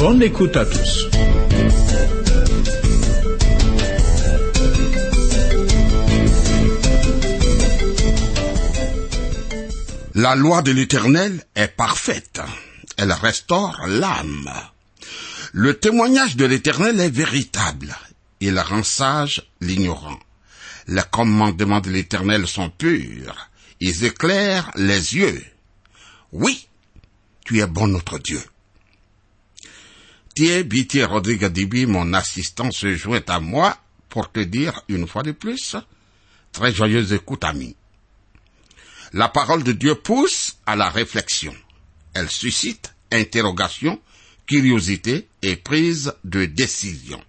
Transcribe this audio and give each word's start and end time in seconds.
Bonne 0.00 0.22
écoute 0.22 0.56
à 0.56 0.64
tous. 0.64 1.08
La 10.14 10.34
loi 10.36 10.62
de 10.62 10.70
l'Éternel 10.70 11.44
est 11.54 11.68
parfaite. 11.68 12.40
Elle 12.96 13.12
restaure 13.12 13.78
l'âme. 13.88 14.50
Le 15.52 15.78
témoignage 15.78 16.34
de 16.34 16.46
l'Éternel 16.46 16.98
est 16.98 17.10
véritable. 17.10 17.94
Il 18.40 18.58
rend 18.58 18.82
sage 18.82 19.50
l'ignorant. 19.60 20.18
Les 20.86 21.02
commandements 21.10 21.80
de 21.80 21.90
l'Éternel 21.90 22.46
sont 22.46 22.70
purs. 22.70 23.50
Ils 23.80 24.06
éclairent 24.06 24.70
les 24.76 25.14
yeux. 25.16 25.44
Oui, 26.32 26.68
tu 27.44 27.60
es 27.60 27.66
bon 27.66 27.88
notre 27.88 28.18
Dieu. 28.18 28.40
Bitier 30.40 31.04
Rodrigue 31.04 31.46
Dibi, 31.46 31.84
mon 31.84 32.14
assistant, 32.14 32.70
se 32.70 32.94
joint 32.94 33.20
à 33.28 33.40
moi 33.40 33.76
pour 34.08 34.32
te 34.32 34.40
dire 34.40 34.82
une 34.88 35.06
fois 35.06 35.22
de 35.22 35.32
plus, 35.32 35.76
très 36.50 36.72
joyeuse 36.72 37.12
écoute, 37.12 37.44
ami. 37.44 37.76
La 39.12 39.28
parole 39.28 39.62
de 39.62 39.72
Dieu 39.72 39.96
pousse 39.96 40.56
à 40.64 40.76
la 40.76 40.88
réflexion. 40.88 41.54
Elle 42.14 42.30
suscite 42.30 42.94
interrogation, 43.12 44.00
curiosité 44.46 45.28
et 45.42 45.56
prise 45.56 46.14
de 46.24 46.46
décision. 46.46 47.22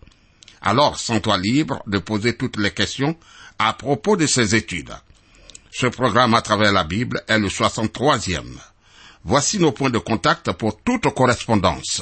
Alors, 0.61 0.97
sens-toi 0.97 1.37
libre 1.37 1.83
de 1.87 1.97
poser 1.97 2.37
toutes 2.37 2.57
les 2.57 2.71
questions 2.71 3.17
à 3.59 3.73
propos 3.73 4.15
de 4.15 4.25
ces 4.25 4.55
études. 4.55 4.93
Ce 5.69 5.87
programme 5.87 6.33
à 6.33 6.41
travers 6.41 6.71
la 6.71 6.85
Bible 6.85 7.21
est 7.27 7.39
le 7.39 7.49
63e. 7.49 8.57
Voici 9.25 9.59
nos 9.59 9.73
points 9.73 9.89
de 9.89 9.99
contact 9.99 10.53
pour 10.53 10.81
toute 10.81 11.13
correspondance. 11.13 12.01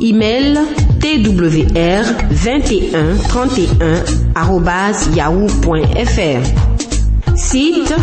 Email 0.00 0.58
twr 1.00 2.04
21 2.30 3.18
31 3.28 4.04
yahoo.fr. 5.14 6.42
Site 7.36 7.94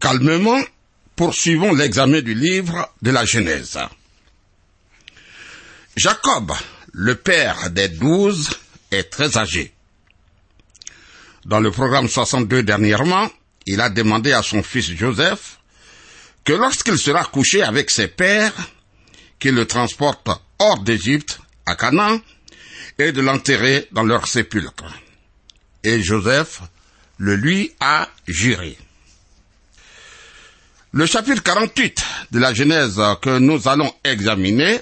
Calmement, 0.00 0.60
poursuivons 1.14 1.74
l'examen 1.74 2.20
du 2.20 2.34
livre 2.34 2.88
de 3.02 3.10
la 3.10 3.24
Genèse. 3.24 3.78
Jacob, 5.96 6.50
le 6.92 7.14
père 7.14 7.70
des 7.70 7.88
douze, 7.88 8.50
est 8.92 9.10
très 9.10 9.36
âgé. 9.36 9.72
Dans 11.44 11.60
le 11.60 11.70
programme 11.70 12.08
62 12.08 12.62
dernièrement, 12.62 13.28
il 13.66 13.80
a 13.80 13.90
demandé 13.90 14.32
à 14.32 14.42
son 14.42 14.62
fils 14.62 14.92
Joseph 14.92 15.58
que 16.44 16.52
lorsqu'il 16.52 16.98
sera 16.98 17.24
couché 17.24 17.62
avec 17.62 17.90
ses 17.90 18.08
pères, 18.08 18.54
qu'il 19.38 19.54
le 19.54 19.66
transporte 19.66 20.28
hors 20.58 20.78
d'Égypte, 20.80 21.40
à 21.66 21.74
Canaan, 21.74 22.20
et 22.98 23.12
de 23.12 23.20
l'enterrer 23.20 23.88
dans 23.92 24.02
leur 24.02 24.26
sépulcre. 24.26 24.84
Et 25.82 26.02
Joseph 26.02 26.60
le 27.18 27.36
lui 27.36 27.72
a 27.80 28.08
juré. 28.26 28.76
Le 30.92 31.06
chapitre 31.06 31.42
48 31.42 32.04
de 32.32 32.38
la 32.38 32.52
Genèse 32.52 33.00
que 33.22 33.38
nous 33.38 33.66
allons 33.68 33.92
examiner 34.04 34.80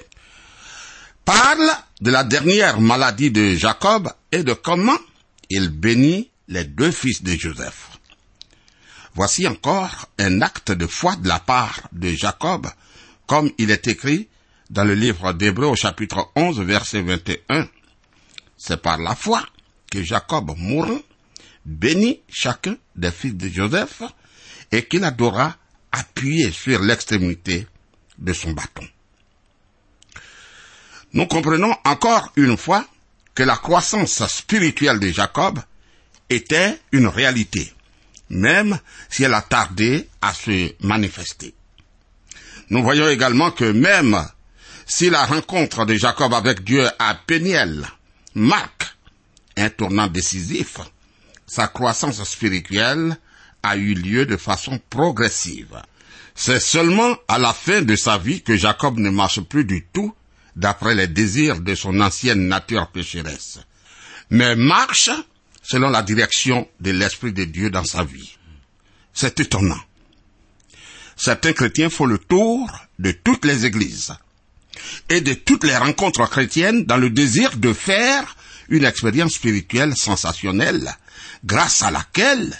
parle 1.24 1.70
de 2.00 2.10
la 2.10 2.24
dernière 2.24 2.80
maladie 2.80 3.30
de 3.30 3.54
Jacob 3.54 4.10
et 4.32 4.42
de 4.42 4.54
comment 4.54 4.98
il 5.50 5.68
bénit 5.68 6.30
les 6.48 6.64
deux 6.64 6.90
fils 6.90 7.22
de 7.22 7.32
Joseph. 7.32 7.90
Voici 9.14 9.46
encore 9.46 10.08
un 10.18 10.40
acte 10.40 10.72
de 10.72 10.86
foi 10.86 11.16
de 11.16 11.28
la 11.28 11.40
part 11.40 11.88
de 11.92 12.10
Jacob, 12.10 12.68
comme 13.26 13.50
il 13.58 13.70
est 13.70 13.86
écrit 13.86 14.28
dans 14.70 14.84
le 14.84 14.94
livre 14.94 15.32
d'Hébreu 15.32 15.66
au 15.66 15.76
chapitre 15.76 16.30
11, 16.36 16.60
verset 16.60 17.02
21. 17.02 17.68
C'est 18.56 18.80
par 18.80 18.98
la 18.98 19.14
foi 19.14 19.44
que 19.90 20.02
Jacob 20.02 20.52
mourant 20.56 21.00
bénit 21.66 22.20
chacun 22.28 22.76
des 22.96 23.10
fils 23.10 23.34
de 23.34 23.48
Joseph 23.48 24.02
et 24.72 24.86
qu'il 24.86 25.04
adora 25.04 25.56
appuyé 25.92 26.50
sur 26.52 26.80
l'extrémité 26.80 27.66
de 28.18 28.32
son 28.32 28.52
bâton. 28.52 28.86
Nous 31.12 31.26
comprenons 31.26 31.74
encore 31.84 32.32
une 32.36 32.56
fois 32.56 32.86
que 33.34 33.42
la 33.42 33.56
croissance 33.56 34.24
spirituelle 34.26 35.00
de 35.00 35.08
Jacob 35.08 35.58
était 36.28 36.78
une 36.92 37.08
réalité, 37.08 37.72
même 38.28 38.78
si 39.08 39.24
elle 39.24 39.34
a 39.34 39.42
tardé 39.42 40.08
à 40.20 40.32
se 40.32 40.72
manifester. 40.84 41.54
Nous 42.70 42.82
voyons 42.82 43.08
également 43.08 43.50
que 43.50 43.64
même 43.64 44.24
si 44.86 45.10
la 45.10 45.24
rencontre 45.26 45.84
de 45.84 45.94
Jacob 45.94 46.32
avec 46.32 46.62
Dieu 46.62 46.86
à 46.98 47.14
Péniel 47.14 47.86
marque 48.34 48.94
un 49.56 49.70
tournant 49.70 50.06
décisif, 50.06 50.78
sa 51.46 51.66
croissance 51.66 52.22
spirituelle 52.22 53.16
a 53.62 53.76
eu 53.76 53.94
lieu 53.94 54.26
de 54.26 54.36
façon 54.36 54.80
progressive. 54.88 55.82
C'est 56.36 56.60
seulement 56.60 57.16
à 57.26 57.38
la 57.38 57.52
fin 57.52 57.82
de 57.82 57.96
sa 57.96 58.16
vie 58.16 58.42
que 58.42 58.56
Jacob 58.56 58.98
ne 58.98 59.10
marche 59.10 59.40
plus 59.40 59.64
du 59.64 59.84
tout 59.92 60.14
d'après 60.56 60.94
les 60.94 61.08
désirs 61.08 61.60
de 61.60 61.74
son 61.74 62.00
ancienne 62.00 62.48
nature 62.48 62.90
pécheresse, 62.90 63.58
mais 64.30 64.56
marche 64.56 65.10
selon 65.62 65.90
la 65.90 66.02
direction 66.02 66.68
de 66.80 66.90
l'Esprit 66.90 67.32
de 67.32 67.44
Dieu 67.44 67.70
dans 67.70 67.84
sa 67.84 68.04
vie. 68.04 68.36
C'est 69.12 69.38
étonnant. 69.40 69.80
Certains 71.16 71.52
chrétiens 71.52 71.90
font 71.90 72.06
le 72.06 72.18
tour 72.18 72.70
de 72.98 73.12
toutes 73.12 73.44
les 73.44 73.66
églises 73.66 74.14
et 75.08 75.20
de 75.20 75.34
toutes 75.34 75.64
les 75.64 75.76
rencontres 75.76 76.28
chrétiennes 76.28 76.84
dans 76.84 76.96
le 76.96 77.10
désir 77.10 77.56
de 77.56 77.72
faire 77.72 78.36
une 78.68 78.84
expérience 78.84 79.34
spirituelle 79.34 79.96
sensationnelle, 79.96 80.90
grâce 81.44 81.82
à 81.82 81.90
laquelle 81.90 82.56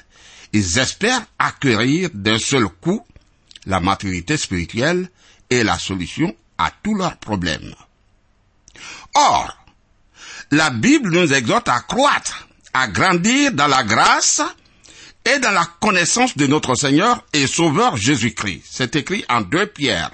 ils 0.53 0.79
espèrent 0.79 1.25
acquérir 1.39 2.11
d'un 2.13 2.39
seul 2.39 2.67
coup 2.67 3.05
la 3.67 3.81
maturité 3.81 4.37
spirituelle 4.37 5.09
et 5.49 5.63
la 5.63 5.79
solution 5.79 6.35
à 6.61 6.71
tous 6.83 6.95
leurs 6.95 7.17
problèmes. 7.17 7.75
Or, 9.15 9.57
la 10.51 10.71
Bible 10.71 11.11
nous 11.11 11.33
exhorte 11.33 11.69
à 11.69 11.81
croître, 11.81 12.49
à 12.75 12.87
grandir 12.89 13.53
dans 13.53 13.67
la 13.67 13.83
grâce 13.83 14.43
et 15.25 15.39
dans 15.39 15.53
la 15.53 15.67
connaissance 15.81 16.37
de 16.37 16.47
notre 16.47 16.75
Seigneur 16.75 17.25
et 17.33 17.47
Sauveur 17.47 17.97
Jésus-Christ. 17.97 18.65
C'est 18.71 18.97
écrit 18.97 19.25
en 19.29 19.41
2 19.41 19.67
Pierre 19.69 20.11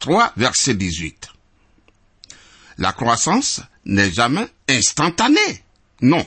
3, 0.00 0.32
verset 0.36 0.74
18. 0.74 1.28
La 2.78 2.92
croissance 2.92 3.60
n'est 3.84 4.12
jamais 4.12 4.46
instantanée. 4.68 5.64
Non. 6.02 6.26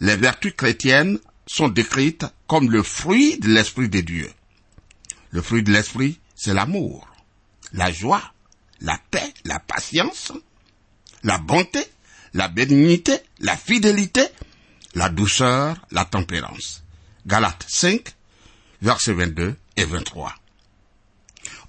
Les 0.00 0.16
vertus 0.16 0.52
chrétiennes 0.56 1.18
sont 1.46 1.68
décrites 1.68 2.26
comme 2.46 2.70
le 2.70 2.82
fruit 2.82 3.38
de 3.38 3.48
l'Esprit 3.48 3.88
de 3.88 4.00
Dieu. 4.00 4.30
Le 5.30 5.42
fruit 5.42 5.62
de 5.62 5.72
l'esprit, 5.72 6.20
c'est 6.34 6.54
l'amour, 6.54 7.06
la 7.72 7.90
joie, 7.92 8.22
la 8.80 8.98
paix, 9.10 9.34
la 9.44 9.58
patience, 9.58 10.32
la 11.22 11.38
bonté, 11.38 11.84
la 12.34 12.48
bénignité, 12.48 13.18
la 13.40 13.56
fidélité, 13.56 14.26
la 14.94 15.08
douceur, 15.08 15.76
la 15.90 16.04
tempérance. 16.04 16.82
Galates 17.26 17.66
5, 17.68 18.14
versets 18.82 19.12
22 19.12 19.56
et 19.76 19.84
23. 19.84 20.34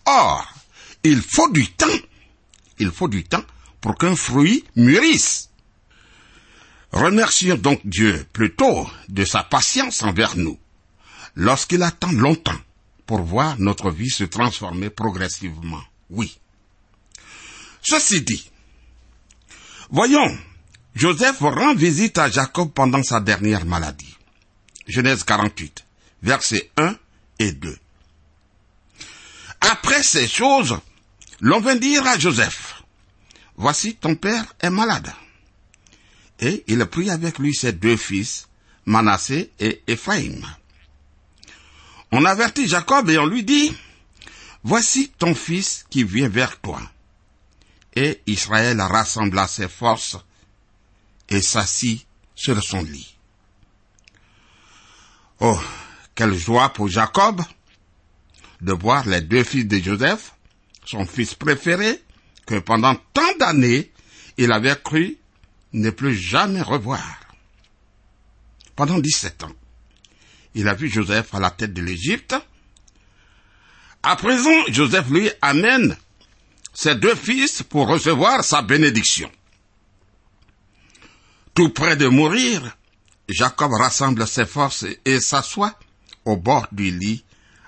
Or, 0.06 0.48
il 1.04 1.22
faut 1.22 1.50
du 1.50 1.68
temps, 1.72 1.88
il 2.80 2.92
faut 2.92 3.08
du 3.08 3.24
temps 3.24 3.44
pour 3.82 3.98
qu'un 3.98 4.16
fruit 4.16 4.66
mûrisse. 4.76 5.50
Remercions 6.92 7.56
donc 7.56 7.82
Dieu 7.86 8.26
plutôt 8.34 8.90
de 9.10 9.24
sa 9.24 9.44
patience 9.44 10.02
envers 10.02 10.36
nous, 10.38 10.58
lorsqu'il 11.36 11.84
attend 11.84 12.12
longtemps 12.12 12.60
pour 13.06 13.22
voir 13.22 13.60
notre 13.60 13.92
vie 13.92 14.10
se 14.10 14.24
transformer 14.24 14.90
progressivement. 14.90 15.82
Oui. 16.10 16.40
Ceci 17.82 18.22
dit, 18.22 18.50
voyons, 19.90 20.38
Joseph 20.96 21.40
rend 21.40 21.76
visite 21.76 22.18
à 22.18 22.30
Jacob 22.30 22.72
pendant 22.74 23.04
sa 23.04 23.20
dernière 23.20 23.66
maladie. 23.66 24.18
Genèse 24.88 25.24
48, 25.24 25.86
versets 26.24 26.72
1 26.78 26.96
et 27.40 27.52
2. 27.52 27.78
Après 29.62 30.04
ces 30.04 30.28
choses, 30.28 30.78
l'on 31.42 31.60
vint 31.60 31.76
dire 31.76 32.06
à 32.08 32.18
Joseph, 32.18 32.84
Voici 33.56 33.96
ton 33.96 34.16
père 34.16 34.46
est 34.62 34.70
malade. 34.70 35.12
Et 36.40 36.64
il 36.68 36.86
prit 36.86 37.10
avec 37.10 37.40
lui 37.40 37.54
ses 37.54 37.74
deux 37.74 37.98
fils, 37.98 38.48
Manassé 38.86 39.52
et 39.60 39.84
Éphraïm. 39.88 40.46
On 42.12 42.24
avertit 42.24 42.68
Jacob 42.68 43.10
et 43.10 43.18
on 43.18 43.26
lui 43.26 43.44
dit, 43.44 43.76
Voici 44.64 45.12
ton 45.20 45.36
fils 45.36 45.86
qui 45.90 46.04
vient 46.04 46.30
vers 46.30 46.60
toi. 46.60 46.82
Et 48.02 48.22
Israël 48.28 48.80
rassembla 48.80 49.46
ses 49.46 49.68
forces 49.68 50.16
et 51.28 51.42
s'assit 51.42 52.08
sur 52.34 52.64
son 52.64 52.82
lit. 52.82 53.18
Oh, 55.42 55.60
quelle 56.16 56.34
joie 56.34 56.70
pour 56.70 56.88
Jacob 56.88 57.42
de 58.62 58.72
voir 58.72 59.06
les 59.06 59.20
deux 59.20 59.44
fils 59.44 59.68
de 59.68 59.80
Joseph, 59.80 60.34
son 60.86 61.06
fils 61.06 61.36
préféré, 61.36 62.02
que 62.46 62.60
pendant 62.60 62.96
tant 63.14 63.36
d'années 63.38 63.92
il 64.38 64.54
avait 64.54 64.80
cru 64.82 65.18
ne 65.74 65.90
plus 65.90 66.16
jamais 66.16 66.62
revoir. 66.62 67.20
Pendant 68.78 69.00
17 69.00 69.44
ans, 69.44 69.56
il 70.56 70.70
a 70.70 70.74
vu 70.74 70.88
Joseph 70.88 71.36
à 71.36 71.42
la 71.42 71.52
tête 71.52 71.74
de 71.74 71.82
l'Égypte. 71.82 72.34
À 74.04 74.16
présent, 74.16 74.66
Joseph 74.70 75.10
lui 75.10 75.30
amène 75.42 75.98
ses 76.74 76.96
deux 76.96 77.16
fils 77.16 77.64
pour 77.64 77.88
recevoir 77.88 78.44
sa 78.44 78.62
bénédiction. 78.62 79.32
Tout 81.54 81.70
près 81.70 81.96
de 81.96 82.08
mourir, 82.08 82.78
Jacob 83.28 83.74
rassemble 83.74 84.28
ses 84.28 84.46
forces 84.46 84.86
et 85.06 85.20
s'assoit 85.20 85.78
au 86.26 86.38
bord 86.38 86.68
du 86.72 86.92
lit 86.92 87.24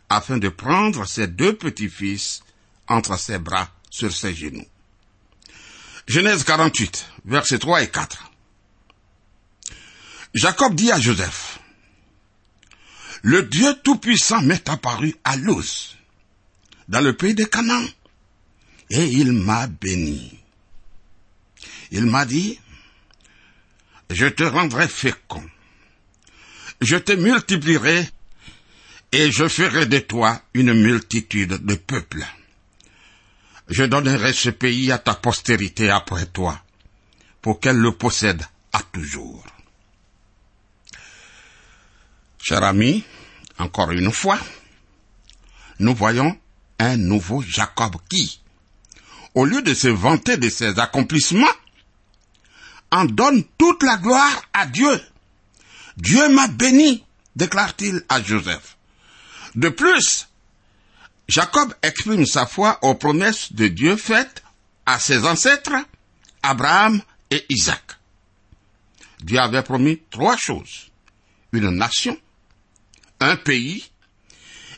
afin 0.10 0.38
de 0.38 0.50
prendre 0.50 1.06
ses 1.06 1.28
deux 1.28 1.56
petits-fils 1.56 2.44
entre 2.88 3.18
ses 3.18 3.38
bras 3.38 3.70
sur 3.90 4.12
ses 4.12 4.34
genoux. 4.34 4.66
Genèse 6.08 6.44
48, 6.44 7.06
versets 7.26 7.60
3 7.60 7.84
et 7.84 7.90
4. 7.90 8.32
Jacob 10.34 10.76
dit 10.76 10.92
à 10.92 11.00
Joseph, 11.00 11.60
Le 13.22 13.44
Dieu 13.44 13.74
Tout-Puissant 13.84 14.42
m'est 14.42 14.68
apparu 14.70 15.16
à 15.24 15.36
Luz, 15.36 15.98
dans 16.88 17.02
le 17.02 17.16
pays 17.16 17.36
de 17.36 17.44
Canaan, 17.44 17.86
et 18.92 19.06
il 19.06 19.32
m'a 19.32 19.68
béni. 19.68 20.38
Il 21.92 22.06
m'a 22.06 22.26
dit, 22.26 22.60
je 24.10 24.26
te 24.26 24.44
rendrai 24.44 24.88
fécond, 24.88 25.50
je 26.82 26.98
te 26.98 27.14
multiplierai 27.14 28.10
et 29.14 29.32
je 29.32 29.48
ferai 29.48 29.86
de 29.86 30.00
toi 30.00 30.42
une 30.54 30.74
multitude 30.74 31.66
de 31.66 31.76
peuples. 31.76 32.26
Je 33.70 33.84
donnerai 33.84 34.34
ce 34.34 34.50
pays 34.50 34.92
à 34.92 34.98
ta 34.98 35.16
postérité 35.16 35.90
après 35.90 36.26
toi, 36.26 36.62
pour 37.42 37.62
qu'elle 37.62 37.78
le 37.78 37.94
possède 37.94 38.46
à 38.74 38.82
toujours. 38.84 39.46
Cher 42.40 42.62
ami, 42.64 43.06
encore 43.58 43.92
une 43.92 44.12
fois, 44.12 44.40
nous 45.80 45.96
voyons 45.96 46.38
un 46.80 46.98
nouveau 46.98 47.42
Jacob 47.42 47.96
qui, 48.10 48.42
au 49.36 49.46
lieu 49.46 49.62
de 49.62 49.74
se 49.74 49.88
vanter 49.88 50.38
de 50.38 50.50
ses 50.50 50.80
accomplissements, 50.80 51.48
en 52.92 53.06
donne 53.06 53.44
toute 53.58 53.84
la 53.84 53.98
gloire 53.98 54.44
à 54.54 54.66
Dieu. 54.66 55.02
Dieu 55.98 56.30
m'a 56.30 56.48
béni, 56.48 57.04
déclare-t-il 57.36 58.04
à 58.10 58.22
Joseph. 58.22 58.78
De 59.56 59.70
plus, 59.70 60.28
Jacob 61.28 61.74
exprime 61.82 62.26
sa 62.26 62.46
foi 62.46 62.80
aux 62.82 62.96
promesses 62.96 63.54
de 63.54 63.68
Dieu 63.68 63.96
faites 63.96 64.44
à 64.86 65.00
ses 65.00 65.26
ancêtres, 65.26 65.76
Abraham 66.44 67.02
et 67.30 67.46
Isaac. 67.50 67.82
Dieu 69.24 69.40
avait 69.40 69.64
promis 69.64 70.02
trois 70.10 70.36
choses. 70.36 70.90
Une 71.54 71.70
nation, 71.70 72.18
un 73.20 73.36
pays 73.36 73.90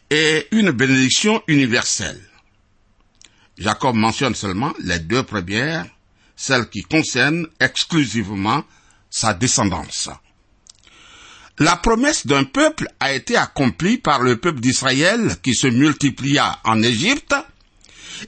et 0.10 0.48
une 0.52 0.72
bénédiction 0.72 1.42
universelle. 1.48 2.22
Jacob 3.58 3.96
mentionne 3.96 4.36
seulement 4.36 4.74
les 4.80 5.00
deux 5.00 5.24
premières, 5.24 5.86
celles 6.36 6.70
qui 6.70 6.82
concernent 6.84 7.48
exclusivement 7.60 8.64
sa 9.10 9.34
descendance. 9.34 10.10
La 11.60 11.76
promesse 11.76 12.26
d'un 12.26 12.46
peuple 12.46 12.88
a 13.00 13.14
été 13.14 13.38
accomplie 13.38 13.98
par 13.98 14.22
le 14.22 14.38
peuple 14.38 14.60
d'Israël 14.60 15.38
qui 15.44 15.54
se 15.54 15.68
multiplia 15.68 16.60
en 16.64 16.82
Égypte 16.82 17.36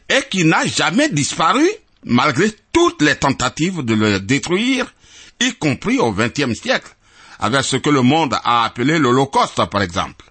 et 0.09 0.21
qui 0.29 0.45
n'a 0.45 0.65
jamais 0.67 1.09
disparu 1.09 1.65
malgré 2.03 2.51
toutes 2.71 3.01
les 3.01 3.15
tentatives 3.15 3.81
de 3.81 3.95
le 3.95 4.19
détruire, 4.19 4.93
y 5.39 5.53
compris 5.55 5.97
au 5.97 6.11
XXe 6.11 6.53
siècle, 6.53 6.95
avec 7.39 7.63
ce 7.63 7.77
que 7.77 7.89
le 7.89 8.03
monde 8.03 8.35
a 8.43 8.63
appelé 8.65 8.99
l'Holocauste 8.99 9.65
par 9.71 9.81
exemple. 9.81 10.25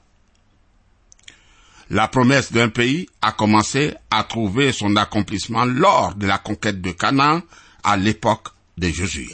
La 1.94 2.08
promesse 2.08 2.50
d'un 2.50 2.70
pays 2.70 3.08
a 3.22 3.30
commencé 3.30 3.94
à 4.10 4.24
trouver 4.24 4.72
son 4.72 4.96
accomplissement 4.96 5.64
lors 5.64 6.16
de 6.16 6.26
la 6.26 6.38
conquête 6.38 6.80
de 6.80 6.90
Canaan 6.90 7.40
à 7.84 7.96
l'époque 7.96 8.48
de 8.76 8.88
Jésus. 8.88 9.30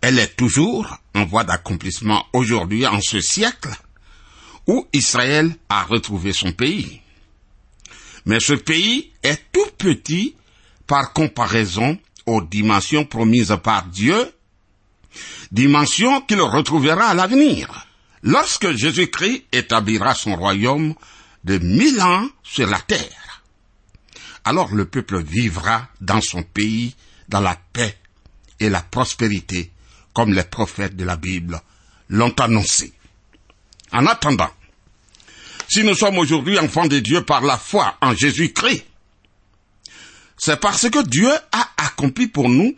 Elle 0.00 0.20
est 0.20 0.36
toujours 0.36 0.96
en 1.16 1.24
voie 1.24 1.42
d'accomplissement 1.42 2.24
aujourd'hui 2.32 2.86
en 2.86 3.00
ce 3.00 3.20
siècle 3.20 3.70
où 4.68 4.86
Israël 4.92 5.52
a 5.68 5.82
retrouvé 5.82 6.32
son 6.32 6.52
pays. 6.52 7.00
Mais 8.26 8.38
ce 8.38 8.52
pays 8.52 9.10
est 9.24 9.50
tout 9.50 9.68
petit 9.76 10.36
par 10.86 11.12
comparaison 11.12 11.98
aux 12.26 12.42
dimensions 12.42 13.06
promises 13.06 13.56
par 13.64 13.86
Dieu, 13.86 14.32
dimensions 15.50 16.20
qu'il 16.20 16.42
retrouvera 16.42 17.06
à 17.06 17.14
l'avenir, 17.14 17.88
lorsque 18.22 18.70
Jésus-Christ 18.70 19.46
établira 19.50 20.14
son 20.14 20.36
royaume 20.36 20.94
de 21.48 21.58
mille 21.58 22.00
ans 22.02 22.28
sur 22.42 22.68
la 22.68 22.78
terre. 22.78 23.42
Alors 24.44 24.74
le 24.74 24.84
peuple 24.84 25.22
vivra 25.22 25.88
dans 26.00 26.20
son 26.20 26.42
pays 26.42 26.94
dans 27.28 27.40
la 27.40 27.56
paix 27.72 27.96
et 28.60 28.68
la 28.68 28.82
prospérité 28.82 29.72
comme 30.12 30.34
les 30.34 30.44
prophètes 30.44 30.94
de 30.94 31.04
la 31.04 31.16
Bible 31.16 31.60
l'ont 32.10 32.34
annoncé. 32.38 32.92
En 33.92 34.06
attendant, 34.06 34.50
si 35.68 35.84
nous 35.84 35.94
sommes 35.94 36.18
aujourd'hui 36.18 36.58
enfants 36.58 36.86
de 36.86 36.98
Dieu 36.98 37.24
par 37.24 37.40
la 37.40 37.56
foi 37.56 37.96
en 38.02 38.14
Jésus-Christ, 38.14 38.84
c'est 40.36 40.60
parce 40.60 40.88
que 40.90 41.02
Dieu 41.06 41.30
a 41.52 41.68
accompli 41.78 42.26
pour 42.26 42.50
nous 42.50 42.76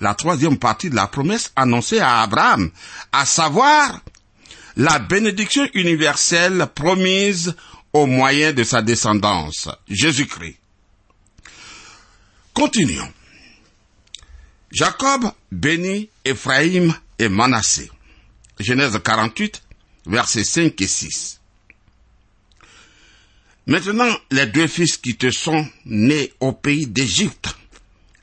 la 0.00 0.14
troisième 0.14 0.58
partie 0.58 0.90
de 0.90 0.96
la 0.96 1.08
promesse 1.08 1.52
annoncée 1.56 1.98
à 1.98 2.22
Abraham, 2.22 2.70
à 3.12 3.26
savoir 3.26 4.00
la 4.76 4.98
bénédiction 4.98 5.68
universelle 5.74 6.66
promise 6.74 7.54
au 7.94 8.06
moyen 8.06 8.52
de 8.52 8.64
sa 8.64 8.82
descendance, 8.82 9.68
Jésus-Christ. 9.88 10.58
Continuons. 12.52 13.12
Jacob 14.72 15.30
bénit 15.52 16.10
Ephraïm 16.24 16.92
et 17.20 17.28
Manassé. 17.28 17.90
Genèse 18.58 18.98
48, 19.02 19.62
versets 20.06 20.44
5 20.44 20.80
et 20.80 20.86
6. 20.88 21.40
Maintenant, 23.66 24.12
les 24.32 24.46
deux 24.46 24.66
fils 24.66 24.96
qui 24.96 25.16
te 25.16 25.30
sont 25.30 25.66
nés 25.86 26.32
au 26.40 26.52
pays 26.52 26.88
d'Égypte, 26.88 27.56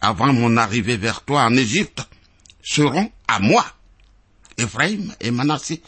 avant 0.02 0.34
mon 0.34 0.58
arrivée 0.58 0.98
vers 0.98 1.24
toi 1.24 1.44
en 1.44 1.56
Égypte, 1.56 2.04
seront 2.62 3.10
à 3.28 3.40
moi. 3.40 3.66
Ephraïm 4.58 5.16
et 5.22 5.32
Manassé 5.32 5.82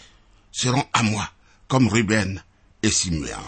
seront 0.53 0.85
à 0.93 1.03
moi, 1.03 1.29
comme 1.67 1.89
Ruben 1.89 2.41
et 2.81 2.89
Simeon. 2.89 3.43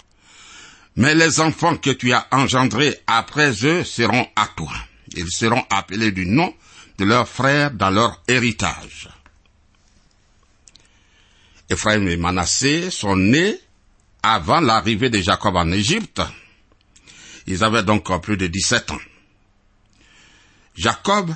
Mais 0.96 1.14
les 1.14 1.40
enfants 1.40 1.76
que 1.78 1.90
tu 1.90 2.14
as 2.14 2.28
engendrés 2.32 2.98
après 3.08 3.66
eux 3.66 3.84
seront 3.84 4.28
à 4.36 4.48
toi. 4.56 4.72
Ils 5.16 5.32
seront 5.32 5.64
appelés 5.70 6.12
du 6.12 6.26
nom 6.26 6.54
de 6.98 7.06
leurs 7.06 7.28
frères 7.28 7.72
dans 7.72 7.90
leur 7.90 8.22
héritage. 8.28 9.10
Ephraim 11.70 12.08
et 12.08 12.18
Manassé 12.18 12.90
sont 12.92 13.16
nés 13.16 13.60
avant 14.24 14.62
l'arrivée 14.62 15.10
de 15.10 15.20
Jacob 15.20 15.56
en 15.56 15.72
Égypte. 15.72 16.22
Ils 17.48 17.64
avaient 17.64 17.84
donc 17.84 18.10
plus 18.22 18.38
de 18.38 18.48
17 18.48 18.92
ans. 18.92 19.00
Jacob 20.76 21.34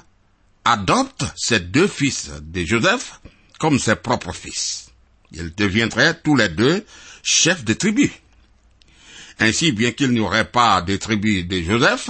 adopte 0.65 1.25
ses 1.35 1.59
deux 1.59 1.87
fils 1.87 2.31
de 2.41 2.65
Joseph 2.65 3.19
comme 3.59 3.79
ses 3.79 3.95
propres 3.95 4.33
fils. 4.33 4.91
Ils 5.31 5.53
deviendraient 5.53 6.19
tous 6.21 6.35
les 6.35 6.49
deux 6.49 6.85
chefs 7.23 7.63
de 7.63 7.73
tribu. 7.73 8.11
Ainsi, 9.39 9.71
bien 9.71 9.91
qu'il 9.91 10.11
n'y 10.11 10.19
aurait 10.19 10.49
pas 10.49 10.81
de 10.81 10.97
tribu 10.97 11.43
de 11.43 11.61
Joseph, 11.61 12.09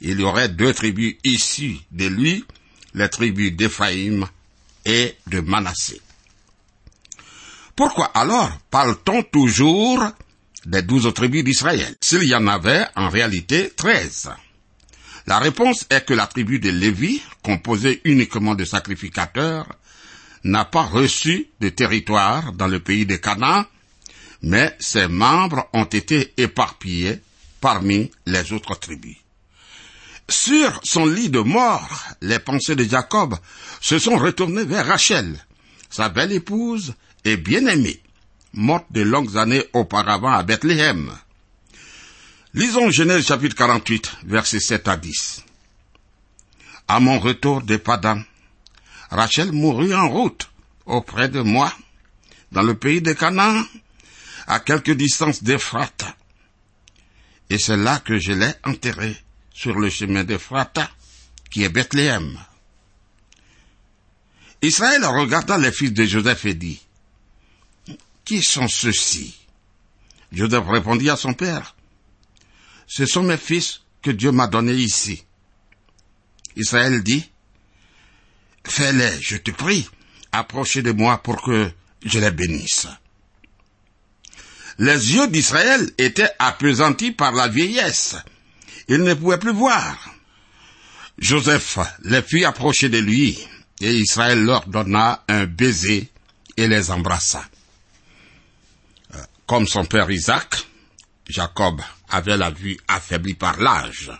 il 0.00 0.20
y 0.20 0.22
aurait 0.22 0.48
deux 0.48 0.72
tribus 0.72 1.16
issues 1.24 1.78
de 1.90 2.06
lui, 2.06 2.44
les 2.94 3.08
tribus 3.08 3.52
d'Éphraïm 3.52 4.26
et 4.84 5.14
de 5.26 5.40
Manassé. 5.40 6.00
Pourquoi 7.76 8.06
alors 8.06 8.50
parle-t-on 8.70 9.22
toujours 9.24 10.02
des 10.66 10.82
douze 10.82 11.12
tribus 11.14 11.44
d'Israël, 11.44 11.96
s'il 12.00 12.24
y 12.24 12.34
en 12.34 12.46
avait 12.46 12.86
en 12.96 13.08
réalité 13.08 13.70
treize 13.76 14.30
La 15.26 15.38
réponse 15.38 15.86
est 15.90 16.04
que 16.04 16.14
la 16.14 16.26
tribu 16.26 16.58
de 16.58 16.70
Lévi, 16.70 17.22
composée 17.42 18.00
uniquement 18.04 18.54
de 18.54 18.64
sacrificateurs, 18.64 19.66
n'a 20.44 20.64
pas 20.64 20.82
reçu 20.82 21.46
de 21.60 21.68
territoire 21.68 22.52
dans 22.52 22.66
le 22.66 22.80
pays 22.80 23.06
de 23.06 23.16
Canaan, 23.16 23.64
mais 24.42 24.76
ses 24.80 25.08
membres 25.08 25.68
ont 25.72 25.84
été 25.84 26.32
éparpillés 26.36 27.20
parmi 27.60 28.10
les 28.26 28.52
autres 28.52 28.78
tribus. 28.78 29.16
Sur 30.28 30.80
son 30.84 31.06
lit 31.06 31.28
de 31.28 31.40
mort, 31.40 32.04
les 32.20 32.38
pensées 32.38 32.76
de 32.76 32.84
Jacob 32.84 33.36
se 33.80 33.98
sont 33.98 34.16
retournées 34.16 34.64
vers 34.64 34.86
Rachel, 34.86 35.44
sa 35.90 36.08
belle 36.08 36.32
épouse 36.32 36.94
et 37.24 37.36
bien-aimée, 37.36 38.00
morte 38.52 38.86
de 38.90 39.02
longues 39.02 39.36
années 39.36 39.64
auparavant 39.72 40.32
à 40.32 40.42
Bethléem. 40.42 41.12
Lisons 42.54 42.90
Genèse 42.90 43.26
chapitre 43.26 43.56
48, 43.56 44.12
versets 44.24 44.60
7 44.60 44.88
à 44.88 44.96
10. 44.96 45.44
À 46.88 47.00
mon 47.00 47.18
retour 47.18 47.62
de 47.62 47.76
Padan, 47.76 48.22
Rachel 49.10 49.52
mourut 49.52 49.94
en 49.94 50.08
route 50.08 50.48
auprès 50.86 51.28
de 51.28 51.40
moi, 51.40 51.72
dans 52.52 52.62
le 52.62 52.74
pays 52.74 53.02
de 53.02 53.12
Canaan, 53.12 53.64
à 54.50 54.58
quelque 54.58 54.90
distance 54.90 55.44
d'Ephrata. 55.44 56.16
Et 57.50 57.58
c'est 57.58 57.76
là 57.76 58.00
que 58.00 58.18
je 58.18 58.32
l'ai 58.32 58.52
enterré, 58.64 59.16
sur 59.52 59.78
le 59.78 59.88
chemin 59.88 60.24
d'Ephrata, 60.24 60.90
qui 61.50 61.62
est 61.62 61.68
Bethléem. 61.68 62.36
Israël 64.60 65.04
regarda 65.04 65.56
les 65.56 65.70
fils 65.70 65.92
de 65.92 66.04
Joseph 66.04 66.44
et 66.46 66.54
dit, 66.54 66.80
Qui 68.24 68.42
sont 68.42 68.66
ceux-ci? 68.66 69.36
Joseph 70.32 70.66
répondit 70.66 71.10
à 71.10 71.16
son 71.16 71.32
père, 71.32 71.76
Ce 72.88 73.06
sont 73.06 73.22
mes 73.22 73.36
fils 73.36 73.82
que 74.02 74.10
Dieu 74.10 74.32
m'a 74.32 74.48
donnés 74.48 74.74
ici. 74.74 75.24
Israël 76.56 77.04
dit, 77.04 77.30
Fais-les, 78.64 79.20
je 79.20 79.36
te 79.36 79.52
prie, 79.52 79.88
approchez 80.32 80.82
de 80.82 80.90
moi 80.90 81.22
pour 81.22 81.40
que 81.40 81.70
je 82.04 82.18
les 82.18 82.32
bénisse. 82.32 82.88
Les 84.80 85.12
yeux 85.12 85.28
d'Israël 85.28 85.90
étaient 85.98 86.30
appesantis 86.38 87.12
par 87.12 87.32
la 87.32 87.48
vieillesse. 87.48 88.16
Il 88.88 89.02
ne 89.02 89.12
pouvait 89.12 89.38
plus 89.38 89.52
voir. 89.52 89.94
Joseph 91.18 91.78
les 92.04 92.22
fit 92.22 92.46
approcher 92.46 92.88
de 92.88 92.96
lui, 92.96 93.38
et 93.82 93.92
Israël 93.92 94.42
leur 94.42 94.66
donna 94.66 95.22
un 95.28 95.44
baiser 95.44 96.08
et 96.56 96.66
les 96.66 96.90
embrassa. 96.90 97.44
Comme 99.46 99.66
son 99.66 99.84
père 99.84 100.10
Isaac, 100.10 100.66
Jacob 101.28 101.82
avait 102.08 102.38
la 102.38 102.48
vue 102.48 102.78
affaiblie 102.88 103.34
par 103.34 103.60
l'âge. 103.60 104.10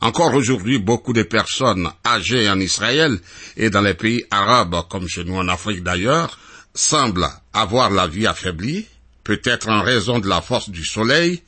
Encore 0.00 0.34
aujourd'hui, 0.34 0.80
beaucoup 0.80 1.12
de 1.12 1.22
personnes 1.22 1.88
âgées 2.04 2.50
en 2.50 2.58
Israël 2.58 3.20
et 3.56 3.70
dans 3.70 3.82
les 3.82 3.94
pays 3.94 4.24
arabes, 4.32 4.82
comme 4.90 5.06
chez 5.06 5.22
nous 5.22 5.36
en 5.36 5.46
Afrique 5.46 5.84
d'ailleurs, 5.84 6.40
semblent 6.74 7.30
avoir 7.52 7.90
la 7.90 8.08
vie 8.08 8.26
affaiblie 8.26 8.88
peut-être 9.24 9.68
en 9.68 9.82
raison 9.82 10.18
de 10.20 10.28
la 10.28 10.40
force 10.42 10.68
du 10.68 10.84
soleil 10.84 11.42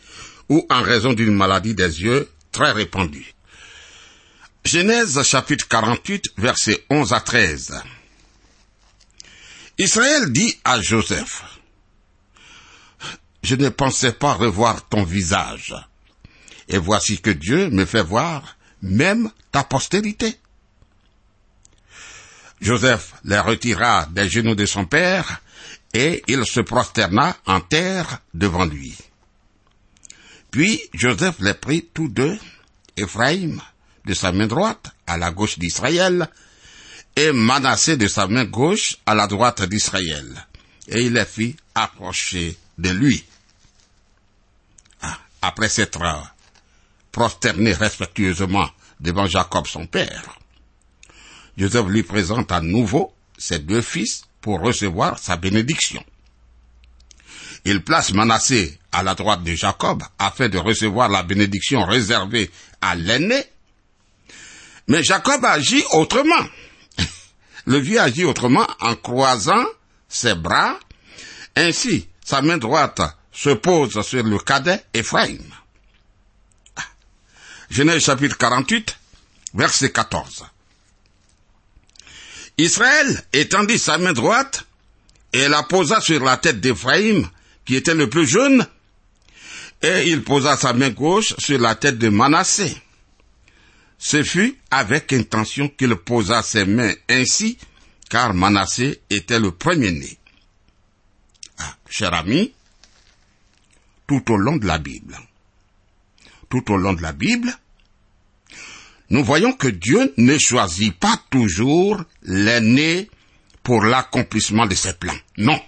ou 0.49 0.67
en 0.71 0.83
raison 0.83 1.13
d'une 1.13 1.35
maladie 1.35 1.75
des 1.75 2.03
yeux 2.03 2.31
très 2.51 2.73
répandue. 2.73 3.35
Genèse 4.65 5.23
chapitre 5.23 5.69
48 5.69 6.25
versets 6.39 6.85
11 6.91 7.13
à 7.13 7.21
13. 7.21 7.83
Israël 9.79 10.33
dit 10.33 10.59
à 10.65 10.81
Joseph, 10.81 11.45
Je 13.43 13.55
ne 13.55 13.69
pensais 13.69 14.13
pas 14.13 14.33
revoir 14.33 14.89
ton 14.89 15.05
visage, 15.05 15.75
et 16.69 16.79
voici 16.79 17.21
que 17.21 17.31
Dieu 17.31 17.71
me 17.71 17.85
fait 17.85 18.03
voir 18.03 18.57
même 18.83 19.31
ta 19.53 19.63
postérité. 19.63 20.37
Joseph 22.61 23.15
les 23.25 23.39
retira 23.39 24.07
des 24.07 24.29
genoux 24.29 24.55
de 24.55 24.67
son 24.67 24.87
père 24.87 25.43
et 25.97 26.23
il 26.29 26.45
se 26.45 26.61
prosterna 26.61 27.35
en 27.47 27.63
terre 27.63 28.21
devant 28.35 28.67
lui. 28.67 28.95
Puis 30.51 30.79
Joseph 30.93 31.37
les 31.41 31.55
prit 31.55 31.89
tous 31.95 32.09
deux, 32.09 32.39
Ephraim 32.99 33.57
de 34.05 34.13
sa 34.13 34.31
main 34.31 34.47
droite 34.47 34.91
à 35.07 35.17
la 35.17 35.31
gauche 35.31 35.59
d'Israël, 35.59 36.29
et 37.17 37.33
Manassé 37.33 37.97
de 37.97 38.09
sa 38.09 38.27
main 38.27 38.45
gauche 38.45 38.99
à 39.07 39.15
la 39.15 39.27
droite 39.27 39.63
d'Israël, 39.63 40.47
et 40.87 41.01
il 41.07 41.15
les 41.15 41.25
fit 41.25 41.57
approcher 41.75 42.59
de 42.77 42.91
lui. 42.91 43.25
Ah, 45.01 45.19
après 45.41 45.71
s'être 45.71 46.05
prosterné 47.11 47.73
respectueusement 47.73 48.69
devant 49.01 49.27
Jacob 49.27 49.67
son 49.67 49.87
père, 49.87 50.39
Joseph 51.57 51.87
lui 51.87 52.03
présente 52.03 52.53
à 52.53 52.61
nouveau 52.61 53.15
ses 53.39 53.61
deux 53.61 53.81
fils 53.81 54.26
pour 54.47 54.61
recevoir 54.61 55.19
sa 55.19 55.37
bénédiction. 55.37 56.05
Il 57.65 57.83
place 57.83 58.13
Manassé 58.13 58.79
à 58.93 59.03
la 59.03 59.17
droite 59.17 59.43
de 59.43 59.53
Jacob 59.57 60.05
afin 60.21 60.49
de 60.49 60.57
recevoir 60.57 61.09
la 61.09 61.25
bénédiction 61.25 61.85
réservée 61.85 62.49
à 62.81 62.95
l'aîné. 62.95 63.43
Mais 64.87 65.03
Jacob 65.03 65.45
agit 65.45 65.83
autrement. 65.91 66.47
Le 67.67 67.79
vieux 67.79 68.01
agit 68.01 68.25
autrement 68.25 68.69
en 68.79 68.95
croisant 68.95 69.67
ses 70.09 70.37
bras. 70.37 70.79
Ainsi, 71.57 72.07
sa 72.25 72.41
main 72.41 72.59
droite 72.59 73.01
se 73.33 73.51
pose 73.51 74.01
sur 74.03 74.23
le 74.23 74.39
cadet 74.39 74.85
Ephraim. 74.95 75.43
Genèse 77.69 78.05
chapitre 78.05 78.39
48, 78.39 78.97
verset 79.55 79.91
14. 79.91 80.47
Israël 82.59 83.23
étendit 83.33 83.79
sa 83.79 83.99
main 83.99 84.13
droite 84.13 84.65
et 85.33 85.49
la 85.49 85.63
posa 85.63 86.01
sur 86.01 86.25
la 86.25 86.39
tête 86.39 86.61
d'Éphraïm, 86.61 87.29
qui 87.65 87.77
était 87.77 87.95
le 87.95 88.09
plus 88.09 88.27
jeune, 88.27 88.67
et 89.83 90.05
il 90.07 90.23
posa 90.23 90.57
sa 90.57 90.73
main 90.73 90.91
gauche 90.91 91.35
sur 91.39 91.59
la 91.59 91.75
tête 91.75 91.99
de 91.99 92.09
Manassé. 92.09 92.75
Ce 93.99 94.23
fut 94.23 94.59
avec 94.71 95.13
intention 95.13 95.69
qu'il 95.69 95.95
posa 95.97 96.43
ses 96.43 96.65
mains 96.65 96.95
ainsi, 97.11 97.59
car 98.09 98.33
Manassé 98.33 99.01
était 99.11 99.41
le 99.41 99.51
premier-né. 99.51 100.17
Ah, 101.59 101.77
cher 101.91 102.15
ami, 102.15 102.55
tout 104.07 104.33
au 104.33 104.37
long 104.37 104.57
de 104.57 104.67
la 104.67 104.79
Bible, 104.79 105.19
tout 106.49 106.73
au 106.73 106.77
long 106.77 106.95
de 106.95 107.03
la 107.03 107.13
Bible, 107.13 107.53
nous 109.11 109.23
voyons 109.23 109.53
que 109.53 109.69
Dieu 109.69 110.13
ne 110.17 110.37
choisit 110.39 110.95
pas 110.99 111.21
toujours 111.31 112.03
l'aîné 112.23 113.09
pour 113.63 113.85
l'accomplissement 113.85 114.67
de 114.67 114.75
ses 114.75 114.95
plans. 114.95 115.19
Non. 115.37 115.61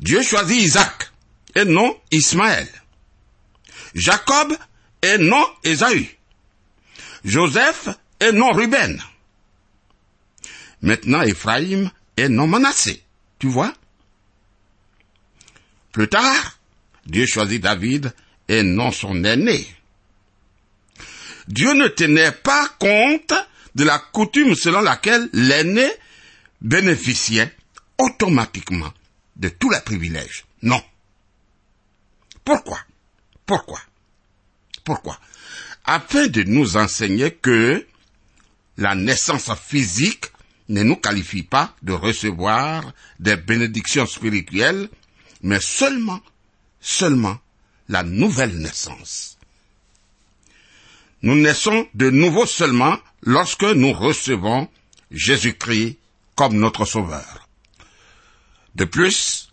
Dieu 0.00 0.22
choisit 0.22 0.62
Isaac 0.62 1.10
et 1.54 1.64
non 1.64 1.96
Ismaël. 2.10 2.68
Jacob 3.94 4.56
et 5.02 5.18
non 5.18 5.44
Ésaü. 5.64 6.18
Joseph 7.24 7.88
et 8.20 8.32
non 8.32 8.50
Ruben. 8.52 9.02
Maintenant 10.82 11.22
Ephraim 11.22 11.90
et 12.16 12.28
non 12.28 12.46
Manassé. 12.46 13.02
Tu 13.38 13.48
vois? 13.48 13.72
Plus 15.92 16.08
tard, 16.08 16.58
Dieu 17.06 17.26
choisit 17.26 17.62
David 17.62 18.12
et 18.48 18.62
non 18.62 18.90
son 18.90 19.24
aîné. 19.24 19.66
Dieu 21.48 21.74
ne 21.74 21.88
tenait 21.88 22.32
pas 22.32 22.68
compte 22.78 23.34
de 23.74 23.84
la 23.84 23.98
coutume 23.98 24.54
selon 24.54 24.80
laquelle 24.80 25.28
l'aîné 25.32 25.88
bénéficiait 26.60 27.54
automatiquement 27.98 28.92
de 29.36 29.48
tous 29.48 29.70
les 29.70 29.80
privilèges. 29.80 30.44
Non. 30.62 30.82
Pourquoi? 32.44 32.78
Pourquoi? 33.46 33.80
Pourquoi? 34.84 35.18
Afin 35.84 36.26
de 36.28 36.42
nous 36.42 36.76
enseigner 36.76 37.32
que 37.32 37.86
la 38.76 38.94
naissance 38.94 39.50
physique 39.54 40.26
ne 40.68 40.82
nous 40.82 40.96
qualifie 40.96 41.42
pas 41.42 41.74
de 41.82 41.92
recevoir 41.92 42.92
des 43.18 43.36
bénédictions 43.36 44.06
spirituelles, 44.06 44.88
mais 45.42 45.60
seulement, 45.60 46.20
seulement 46.80 47.38
la 47.88 48.02
nouvelle 48.02 48.56
naissance. 48.58 49.38
Nous 51.22 51.36
naissons 51.36 51.86
de 51.94 52.10
nouveau 52.10 52.46
seulement 52.46 52.98
lorsque 53.22 53.62
nous 53.62 53.92
recevons 53.92 54.68
Jésus-Christ 55.10 55.98
comme 56.34 56.56
notre 56.56 56.84
Sauveur. 56.84 57.48
De 58.74 58.84
plus, 58.84 59.52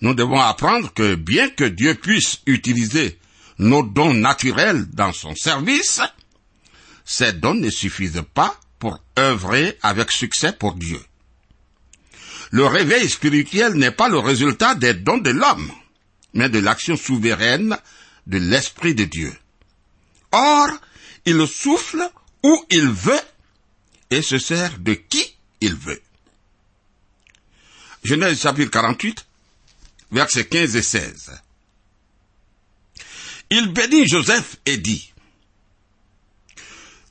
nous 0.00 0.14
devons 0.14 0.40
apprendre 0.40 0.92
que 0.94 1.14
bien 1.14 1.50
que 1.50 1.64
Dieu 1.64 1.94
puisse 1.94 2.40
utiliser 2.46 3.18
nos 3.58 3.82
dons 3.82 4.14
naturels 4.14 4.86
dans 4.92 5.12
son 5.12 5.34
service, 5.34 6.00
ces 7.04 7.32
dons 7.32 7.54
ne 7.54 7.68
suffisent 7.68 8.24
pas 8.32 8.58
pour 8.78 8.98
œuvrer 9.18 9.76
avec 9.82 10.10
succès 10.10 10.52
pour 10.52 10.74
Dieu. 10.74 11.00
Le 12.50 12.64
réveil 12.66 13.08
spirituel 13.08 13.74
n'est 13.74 13.90
pas 13.90 14.08
le 14.08 14.18
résultat 14.18 14.74
des 14.74 14.94
dons 14.94 15.18
de 15.18 15.30
l'homme, 15.30 15.70
mais 16.32 16.48
de 16.48 16.58
l'action 16.58 16.96
souveraine 16.96 17.76
de 18.26 18.38
l'Esprit 18.38 18.94
de 18.94 19.04
Dieu. 19.04 19.36
Or, 20.32 20.68
il 21.26 21.46
souffle 21.46 22.10
où 22.42 22.64
il 22.70 22.88
veut 22.88 23.20
et 24.10 24.22
se 24.22 24.38
sert 24.38 24.78
de 24.78 24.94
qui 24.94 25.34
il 25.60 25.74
veut. 25.74 26.02
Genèse 28.02 28.40
chapitre 28.40 28.70
48, 28.70 29.26
versets 30.10 30.46
15 30.46 30.76
et 30.76 30.82
16. 30.82 31.42
Il 33.50 33.72
bénit 33.72 34.08
Joseph 34.08 34.56
et 34.64 34.78
dit, 34.78 35.12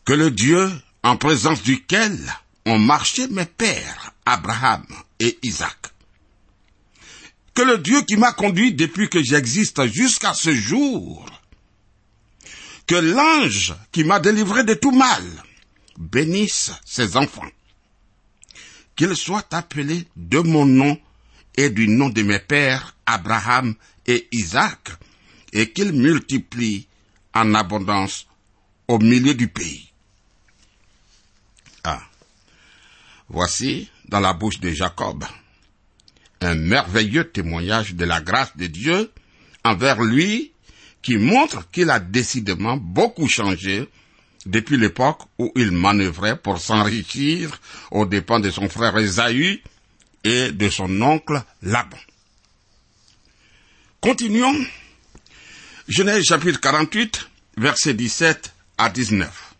Que 0.06 0.14
le 0.14 0.32
Dieu 0.32 0.72
en 1.04 1.18
présence 1.18 1.62
duquel 1.62 2.18
ont 2.66 2.80
marché 2.80 3.28
mes 3.28 3.46
pères, 3.46 4.12
Abraham 4.26 4.86
et 5.20 5.38
Isaac, 5.44 5.94
que 7.54 7.62
le 7.62 7.78
Dieu 7.78 8.02
qui 8.04 8.16
m'a 8.16 8.32
conduit 8.32 8.74
depuis 8.74 9.10
que 9.10 9.22
j'existe 9.22 9.86
jusqu'à 9.88 10.34
ce 10.34 10.54
jour, 10.54 11.26
que 12.90 12.96
l'ange 12.96 13.76
qui 13.92 14.04
m'a 14.04 14.20
délivré 14.20 14.64
de 14.64 14.74
tout 14.74 14.90
mal 14.90 15.24
bénisse 15.96 16.72
ses 16.84 17.18
enfants, 17.18 17.52
qu'ils 18.96 19.16
soient 19.16 19.46
appelés 19.52 20.08
de 20.16 20.40
mon 20.40 20.66
nom 20.66 21.00
et 21.56 21.70
du 21.70 21.88
nom 21.88 22.10
de 22.10 22.24
mes 22.24 22.40
pères 22.40 22.96
Abraham 23.06 23.76
et 24.08 24.28
Isaac, 24.32 24.90
et 25.54 25.72
qu'ils 25.72 25.94
multiplient 25.94 26.88
en 27.36 27.54
abondance 27.54 28.26
au 28.88 28.98
milieu 28.98 29.36
du 29.36 29.50
pays. 29.50 29.92
Ah. 31.84 32.02
Voici, 33.28 33.88
dans 34.08 34.20
la 34.20 34.34
bouche 34.34 34.60
de 34.62 34.72
Jacob, 34.72 35.26
un 36.42 36.56
merveilleux 36.56 37.30
témoignage 37.30 37.94
de 37.94 38.06
la 38.06 38.20
grâce 38.20 38.58
de 38.58 38.66
Dieu 38.66 39.12
envers 39.64 40.02
lui 40.02 40.54
qui 41.02 41.18
montre 41.18 41.70
qu'il 41.72 41.90
a 41.90 42.00
décidément 42.00 42.78
beaucoup 42.78 43.28
changé 43.28 43.88
depuis 44.46 44.78
l'époque 44.78 45.22
où 45.38 45.52
il 45.56 45.72
manœuvrait 45.72 46.38
pour 46.38 46.60
s'enrichir 46.60 47.60
aux 47.92 48.06
dépens 48.06 48.40
de 48.40 48.50
son 48.50 48.70
frère 48.70 48.98
Esaü 48.98 49.62
et 50.24 50.52
de 50.52 50.70
son 50.70 51.02
oncle 51.02 51.42
Laban. 51.62 51.98
Continuons. 54.02 54.66
Genèse 55.88 56.24
chapitre 56.24 56.60
48, 56.60 57.30
versets 57.58 57.94
17 57.94 58.54
à 58.78 58.90
19. 58.90 59.56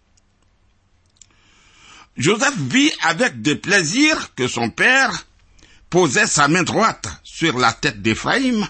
Joseph 2.18 2.58
vit 2.58 2.92
avec 3.02 3.42
des 3.42 3.56
plaisirs 3.56 4.34
que 4.36 4.48
son 4.48 4.70
père 4.70 5.26
posait 5.90 6.28
sa 6.28 6.48
main 6.48 6.64
droite 6.64 7.08
sur 7.24 7.58
la 7.58 7.74
tête 7.74 8.02
d'Éphraïm. 8.02 8.68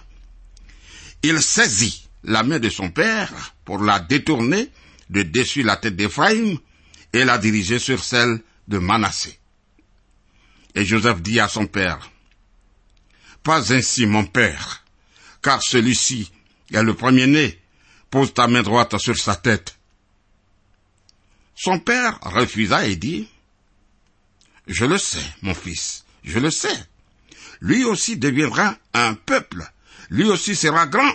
Il 1.24 1.42
saisit 1.42 2.09
la 2.24 2.44
main 2.44 2.60
de 2.60 2.70
son 2.70 2.90
père 2.90 3.56
pour 3.66 3.82
la 3.82 4.00
détourner 4.00 4.70
de 5.10 5.24
dessus 5.24 5.64
la 5.64 5.78
tête 5.78 5.96
d'Éphraïm 5.96 6.58
et 7.14 7.26
la 7.26 7.38
diriger 7.38 7.80
sur 7.80 8.04
celle 8.04 8.42
de 8.68 8.78
Manassé. 8.78 9.40
Et 10.76 10.86
Joseph 10.86 11.22
dit 11.22 11.40
à 11.40 11.48
son 11.48 11.66
père, 11.66 12.12
Pas 13.44 13.74
ainsi 13.74 14.06
mon 14.06 14.26
père, 14.26 14.84
car 15.42 15.62
celui-ci 15.64 16.32
est 16.72 16.84
le 16.84 16.94
premier-né, 16.94 17.60
pose 18.10 18.34
ta 18.34 18.48
main 18.48 18.62
droite 18.62 18.98
sur 18.98 19.18
sa 19.18 19.36
tête. 19.36 19.78
Son 21.56 21.80
père 21.80 22.20
refusa 22.22 22.88
et 22.88 22.96
dit, 22.96 23.28
Je 24.68 24.86
le 24.86 24.98
sais, 24.98 25.26
mon 25.42 25.56
fils, 25.56 26.06
je 26.24 26.40
le 26.40 26.52
sais. 26.52 26.86
Lui 27.62 27.84
aussi 27.84 28.16
deviendra 28.16 28.78
un 28.94 29.16
peuple, 29.16 29.70
lui 30.10 30.26
aussi 30.26 30.56
sera 30.56 30.86
grand, 30.86 31.14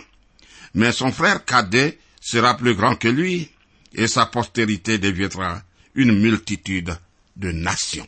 mais 0.75 0.93
son 0.93 1.13
frère 1.13 1.45
cadet 1.45 1.99
sera 2.21 2.57
plus 2.57 2.75
grand 2.75 2.97
que 2.97 3.09
lui, 3.09 3.51
et 3.95 4.09
sa 4.09 4.27
postérité 4.27 4.99
deviendra 4.99 5.63
une 5.95 6.19
multitude 6.19 6.97
de 7.37 7.53
nations. 7.53 8.07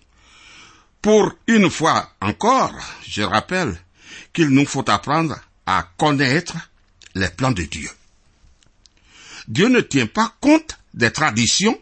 Pour 1.01 1.33
une 1.47 1.71
fois 1.71 2.11
encore, 2.21 2.75
je 3.07 3.23
rappelle 3.23 3.79
qu'il 4.33 4.49
nous 4.49 4.67
faut 4.67 4.89
apprendre 4.91 5.39
à 5.67 5.89
connaître 5.97 6.57
les 7.15 7.29
plans 7.29 7.53
de 7.53 7.63
Dieu. 7.63 7.89
Dieu 9.47 9.69
ne 9.69 9.81
tient 9.81 10.07
pas 10.07 10.35
compte 10.41 10.79
des 10.95 11.13
traditions 11.13 11.79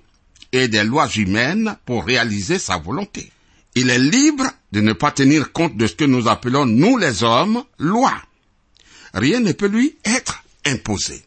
et 0.52 0.68
des 0.68 0.84
lois 0.84 1.08
humaines 1.08 1.76
pour 1.86 2.04
réaliser 2.04 2.58
sa 2.58 2.76
volonté. 2.76 3.30
Il 3.74 3.90
est 3.90 3.98
libre 3.98 4.46
de 4.72 4.80
ne 4.80 4.92
pas 4.92 5.10
tenir 5.10 5.52
compte 5.52 5.76
de 5.76 5.86
ce 5.86 5.94
que 5.94 6.04
nous 6.04 6.28
appelons, 6.28 6.66
nous 6.66 6.98
les 6.98 7.22
hommes, 7.22 7.64
loi. 7.78 8.12
Rien 9.14 9.40
ne 9.40 9.52
peut 9.52 9.68
lui 9.68 9.96
être 10.04 10.43
imposé. 10.66 11.22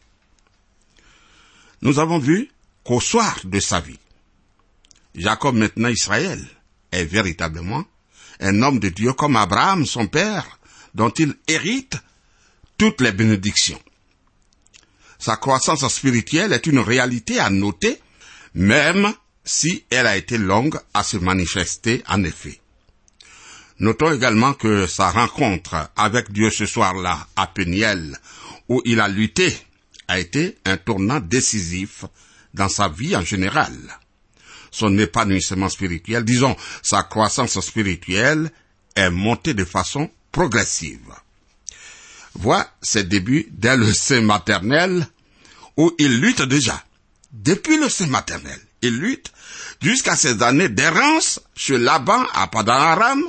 Nous 1.82 2.00
avons 2.00 2.20
vu 2.20 2.50
qu'au 2.84 3.00
soir 3.00 3.40
de 3.44 3.60
sa 3.60 3.80
vie, 3.80 4.00
Jacob 5.16 5.56
maintenant 5.56 5.90
Israël 5.90 6.44
est 6.92 7.06
véritablement 7.06 7.86
un 8.40 8.62
homme 8.62 8.80
de 8.80 8.90
Dieu 8.90 9.14
comme 9.14 9.36
Abraham, 9.36 9.86
son 9.86 10.08
père, 10.08 10.60
dont 10.94 11.10
il 11.10 11.36
hérite 11.48 11.98
toutes 12.78 13.02
les 13.02 13.12
bénédictions. 13.12 13.82
Sa 15.20 15.36
croissance 15.36 15.88
spirituelle 15.88 16.54
est 16.54 16.68
une 16.68 16.80
réalité 16.80 17.40
à 17.40 17.50
noter, 17.50 18.00
même 18.54 19.14
si 19.44 19.86
elle 19.90 20.08
a 20.08 20.18
été 20.18 20.38
longue 20.38 20.80
à 20.94 21.04
se 21.04 21.18
manifester 21.18 22.04
en 22.08 22.24
effet. 22.24 22.60
Notons 23.80 24.12
également 24.12 24.54
que 24.54 24.88
sa 24.88 25.12
rencontre 25.12 25.90
avec 25.96 26.32
Dieu 26.32 26.50
ce 26.50 26.66
soir-là 26.66 27.28
à 27.36 27.48
Peniel, 27.48 28.20
où 28.70 28.82
il 28.86 29.00
a 29.00 29.08
lutté, 29.08 29.56
a 30.08 30.20
été 30.20 30.58
un 30.66 30.78
tournant 30.78 31.20
décisif 31.20 32.06
dans 32.54 32.70
sa 32.70 32.88
vie 32.88 33.16
en 33.16 33.22
général. 33.22 33.74
Son 34.72 34.98
épanouissement 34.98 35.70
spirituel, 35.70 36.24
disons 36.24 36.56
sa 36.82 37.04
croissance 37.04 37.60
spirituelle, 37.60 38.52
est 38.96 39.10
montée 39.10 39.54
de 39.54 39.66
façon 39.66 40.10
progressive. 40.32 41.14
Voit 42.36 42.68
ses 42.82 43.04
débuts 43.04 43.48
dès 43.52 43.78
le 43.78 43.92
sein 43.94 44.22
maternel, 44.22 45.08
où 45.78 45.94
il 45.98 46.20
lutte 46.20 46.44
déjà. 46.44 46.84
Depuis 47.32 47.78
le 47.78 47.90
sein 47.90 48.08
maternel, 48.08 48.60
il 48.82 48.98
lutte 48.98 49.32
jusqu'à 49.82 50.16
ses 50.16 50.42
années 50.44 50.70
d'errance 50.70 51.40
chez 51.56 51.78
Laban 51.78 52.26
à 52.34 52.48
Padanaram, 52.48 53.24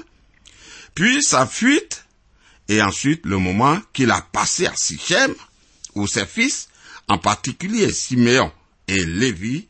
puis 0.94 1.22
sa 1.22 1.46
fuite, 1.46 2.05
et 2.68 2.83
ensuite 2.83 3.24
le 3.24 3.38
moment 3.38 3.81
qu'il 3.92 4.11
a 4.11 4.20
passé 4.20 4.66
à 4.66 4.74
Sichem, 4.76 5.35
où 5.94 6.07
ses 6.07 6.26
fils, 6.26 6.68
en 7.09 7.18
particulier 7.18 7.92
Siméon 7.92 8.52
et 8.87 9.04
Lévi, 9.04 9.66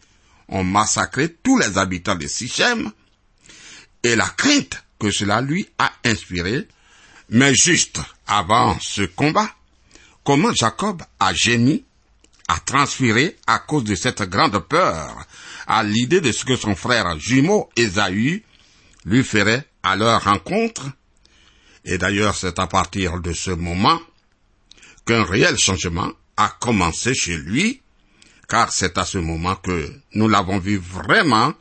ont 0.49 0.65
massacré 0.65 1.33
tous 1.33 1.59
les 1.59 1.79
habitants 1.79 2.17
de 2.17 2.27
Sichem, 2.27 2.91
et 4.03 4.17
la 4.17 4.27
crainte 4.27 4.83
que 4.99 5.11
cela 5.11 5.41
lui 5.41 5.69
a 5.79 5.93
inspiré, 6.05 6.67
mais 7.31 7.55
juste 7.55 8.01
avant 8.27 8.79
ce 8.81 9.03
combat, 9.03 9.51
comment 10.25 10.53
Jacob 10.53 11.03
a 11.21 11.33
gémi, 11.35 11.85
a 12.49 12.59
transpiré 12.61 13.37
à 13.47 13.59
cause 13.59 13.85
de 13.85 13.95
cette 13.95 14.23
grande 14.23 14.59
peur, 14.59 15.27
à 15.67 15.83
l'idée 15.83 16.21
de 16.21 16.33
ce 16.33 16.45
que 16.45 16.57
son 16.57 16.75
frère 16.75 17.19
jumeau 17.19 17.69
Ésaü 17.77 18.43
lui 19.05 19.23
ferait 19.23 19.67
à 19.83 19.97
leur 19.97 20.25
rencontre. 20.25 20.87
Et 21.85 21.99
d'ailleurs, 21.99 22.35
c'est 22.35 22.59
à 22.59 22.67
partir 22.67 23.21
de 23.21 23.33
ce 23.33 23.51
moment 23.51 24.01
qu'un 25.07 25.25
réel 25.25 25.57
changement 25.59 26.11
a 26.37 26.49
commencé 26.61 27.15
chez 27.15 27.37
lui, 27.37 27.81
car 28.49 28.73
c'est 28.73 28.99
à 28.99 29.05
ce 29.05 29.19
moment 29.19 29.57
que 29.57 29.91
nous 30.15 30.29
l'avons 30.29 30.59
vu 30.59 30.77
vraiment 30.77 31.55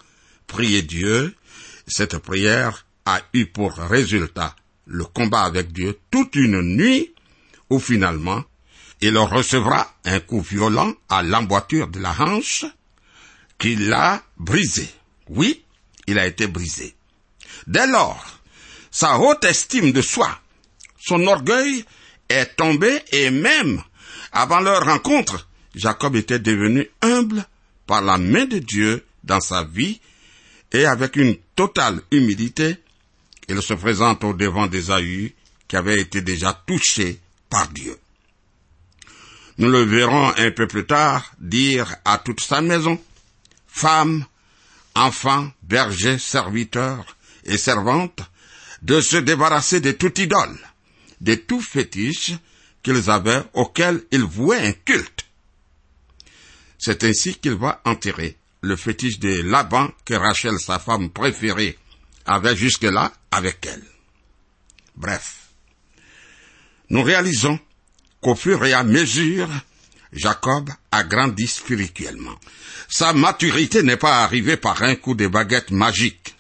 prier 0.48 0.82
Dieu. 0.82 1.36
Cette 1.88 2.18
prière 2.18 2.86
a 3.06 3.22
eu 3.34 3.46
pour 3.46 3.74
résultat 3.74 4.56
le 4.86 5.06
combat 5.06 5.42
avec 5.42 5.72
Dieu 5.72 5.98
toute 6.12 6.36
une 6.36 6.62
nuit, 6.62 7.14
où 7.70 7.80
finalement 7.80 8.44
il 9.02 9.18
recevra 9.18 9.94
un 10.06 10.20
coup 10.20 10.42
violent 10.42 10.94
à 11.10 11.22
l'emboîture 11.22 11.88
de 11.88 12.00
la 12.00 12.16
hanche 12.20 12.66
qui 13.60 13.76
l'a 13.76 14.24
brisé. 14.38 14.90
Oui, 15.30 15.64
il 16.08 16.18
a 16.20 16.26
été 16.26 16.48
brisé. 16.48 16.96
Dès 17.68 17.88
lors, 17.88 18.37
sa 18.92 19.18
haute 19.18 19.46
estime 19.46 19.92
de 19.92 20.02
soi, 20.02 20.30
son 21.00 21.26
orgueil 21.28 21.86
est 22.30 22.56
tombé 22.56 23.02
et 23.12 23.30
même 23.30 23.82
avant 24.32 24.60
leur 24.60 24.86
rencontre, 24.86 25.48
Jacob 25.76 26.16
était 26.16 26.40
devenu 26.40 26.90
humble 27.02 27.46
par 27.86 28.02
la 28.02 28.18
main 28.18 28.46
de 28.46 28.60
Dieu 28.60 29.06
dans 29.24 29.40
sa 29.40 29.64
vie 29.64 30.00
et 30.72 30.86
avec 30.86 31.16
une 31.16 31.36
totale 31.56 32.02
humilité, 32.12 32.78
il 33.48 33.62
se 33.62 33.74
présente 33.74 34.24
au 34.24 34.34
devant 34.34 34.68
d'Ésaü 34.68 35.34
qui 35.68 35.76
avait 35.76 36.00
été 36.00 36.22
déjà 36.22 36.54
touché 36.66 37.20
par 37.50 37.68
Dieu. 37.70 37.98
Nous 39.58 39.70
le 39.70 39.82
verrons 39.84 40.34
un 40.38 40.52
peu 40.52 40.68
plus 40.68 40.86
tard 40.86 41.32
dire 41.40 41.96
à 42.06 42.18
toute 42.18 42.42
sa 42.42 42.62
maison, 42.62 43.02
femmes, 43.68 44.26
enfants, 44.94 45.50
bergers, 45.64 46.20
serviteurs 46.20 47.18
et 47.46 47.58
servantes, 47.58 48.22
de 48.82 49.02
se 49.02 49.18
débarrasser 49.18 49.80
de 49.80 49.92
toute 49.92 50.20
idole, 50.20 50.58
de 51.22 51.36
tout 51.36 51.62
fétiche 51.62 52.34
qu'ils 52.84 53.10
avaient 53.10 53.44
auquel 53.54 54.04
ils 54.12 54.24
vouaient 54.24 54.66
un 54.66 54.72
culte. 54.72 55.26
C'est 56.78 57.04
ainsi 57.04 57.36
qu'il 57.36 57.56
va 57.56 57.82
enterrer 57.86 58.38
le 58.62 58.76
fétiche 58.76 59.20
de 59.20 59.42
Laban 59.42 59.90
que 60.06 60.14
Rachel, 60.14 60.60
sa 60.60 60.80
femme 60.80 61.10
préférée, 61.10 61.78
avait 62.26 62.56
jusque-là 62.56 63.12
avec 63.32 63.66
elle. 63.66 63.84
Bref, 64.96 65.50
nous 66.90 67.04
réalisons 67.04 67.60
qu'au 68.22 68.36
fur 68.36 68.64
et 68.66 68.74
à 68.74 68.84
mesure, 68.84 69.50
Jacob 70.12 70.70
a 70.92 71.04
grandi 71.04 71.48
spirituellement. 71.48 72.38
Sa 72.90 73.14
maturité 73.14 73.84
n'est 73.84 73.98
pas 73.98 74.24
arrivée 74.24 74.58
par 74.58 74.82
un 74.82 74.96
coup 74.96 75.16
de 75.16 75.28
baguette 75.28 75.72
magique. 75.72 76.36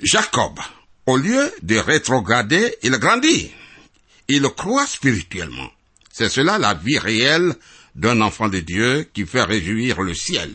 Jacob, 0.00 0.58
au 1.08 1.16
lieu 1.16 1.50
de 1.62 1.78
rétrograder, 1.78 2.76
il 2.82 2.90
grandit. 2.98 3.50
Il 4.28 4.42
croit 4.42 4.86
spirituellement. 4.86 5.70
C'est 6.12 6.28
cela 6.28 6.58
la 6.58 6.74
vie 6.74 6.98
réelle 6.98 7.54
d'un 7.94 8.20
enfant 8.20 8.50
de 8.50 8.60
Dieu 8.60 9.08
qui 9.14 9.24
fait 9.24 9.42
réjouir 9.42 10.02
le 10.02 10.12
ciel. 10.12 10.52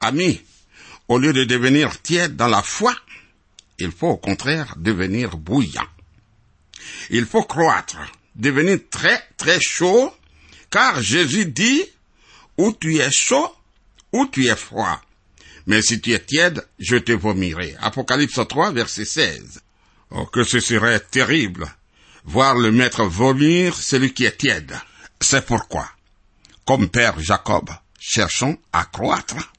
Ami, 0.00 0.42
au 1.08 1.16
lieu 1.16 1.32
de 1.32 1.44
devenir 1.44 2.02
tiède 2.02 2.36
dans 2.36 2.48
la 2.48 2.60
foi, 2.60 2.94
il 3.78 3.92
faut 3.92 4.08
au 4.08 4.16
contraire 4.18 4.74
devenir 4.76 5.38
bouillant. 5.38 5.88
Il 7.08 7.24
faut 7.24 7.44
croître, 7.44 7.96
devenir 8.34 8.78
très 8.90 9.24
très 9.38 9.58
chaud, 9.58 10.12
car 10.68 11.00
Jésus 11.00 11.46
dit, 11.46 11.82
ou 12.58 12.72
tu 12.72 12.98
es 12.98 13.10
chaud, 13.10 13.50
ou 14.12 14.26
tu 14.26 14.48
es 14.48 14.56
froid. 14.56 15.00
Mais 15.66 15.82
si 15.82 16.00
tu 16.00 16.12
es 16.12 16.18
tiède, 16.18 16.66
je 16.78 16.96
te 16.96 17.12
vomirai. 17.12 17.76
Apocalypse 17.80 18.40
3, 18.46 18.72
verset 18.72 19.04
16. 19.04 19.60
Oh, 20.10 20.26
que 20.26 20.44
ce 20.44 20.60
serait 20.60 21.00
terrible, 21.00 21.66
voir 22.24 22.54
le 22.56 22.70
maître 22.70 23.04
vomir 23.04 23.74
celui 23.74 24.12
qui 24.12 24.24
est 24.24 24.36
tiède. 24.36 24.78
C'est 25.20 25.46
pourquoi, 25.46 25.88
comme 26.66 26.88
Père 26.88 27.18
Jacob, 27.18 27.70
cherchons 27.98 28.58
à 28.72 28.84
croître, 28.84 29.52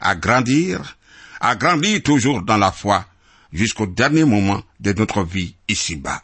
à 0.00 0.14
grandir, 0.14 0.96
à 1.40 1.56
grandir 1.56 2.02
toujours 2.02 2.42
dans 2.42 2.56
la 2.56 2.72
foi, 2.72 3.04
jusqu'au 3.52 3.86
dernier 3.86 4.24
moment 4.24 4.62
de 4.80 4.92
notre 4.92 5.24
vie 5.24 5.56
ici-bas. 5.68 6.22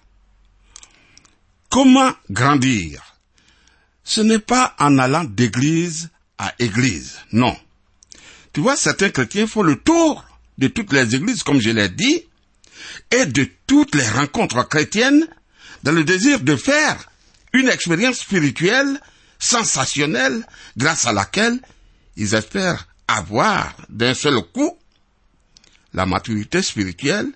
Comment 1.70 2.12
grandir? 2.31 3.03
Ce 4.05 4.20
n'est 4.20 4.38
pas 4.38 4.77
en 4.79 4.99
allant 4.99 5.25
d'église 5.25 6.11
à 6.38 6.55
église, 6.59 7.18
non. 7.33 7.57
Tu 8.54 8.60
vois, 8.60 8.76
certains 8.76 9.10
chrétiens 9.10 9.48
font 9.48 9.62
le 9.62 9.76
tour 9.76 10.24
de 10.58 10.68
toutes 10.68 10.92
les 10.92 11.16
églises, 11.16 11.42
comme 11.42 11.60
je 11.60 11.70
l'ai 11.70 11.88
dit, 11.88 12.22
et 13.10 13.26
de 13.26 13.48
toutes 13.66 13.96
les 13.96 14.08
rencontres 14.08 14.66
chrétiennes 14.68 15.26
dans 15.82 15.90
le 15.90 16.04
désir 16.04 16.40
de 16.40 16.54
faire 16.54 17.10
une 17.52 17.68
expérience 17.68 18.20
spirituelle 18.20 19.00
sensationnelle 19.40 20.46
grâce 20.76 21.04
à 21.04 21.12
laquelle 21.12 21.58
ils 22.16 22.34
espèrent 22.34 22.86
avoir 23.08 23.74
d'un 23.88 24.14
seul 24.14 24.40
coup 24.40 24.78
la 25.92 26.06
maturité 26.06 26.62
spirituelle 26.62 27.32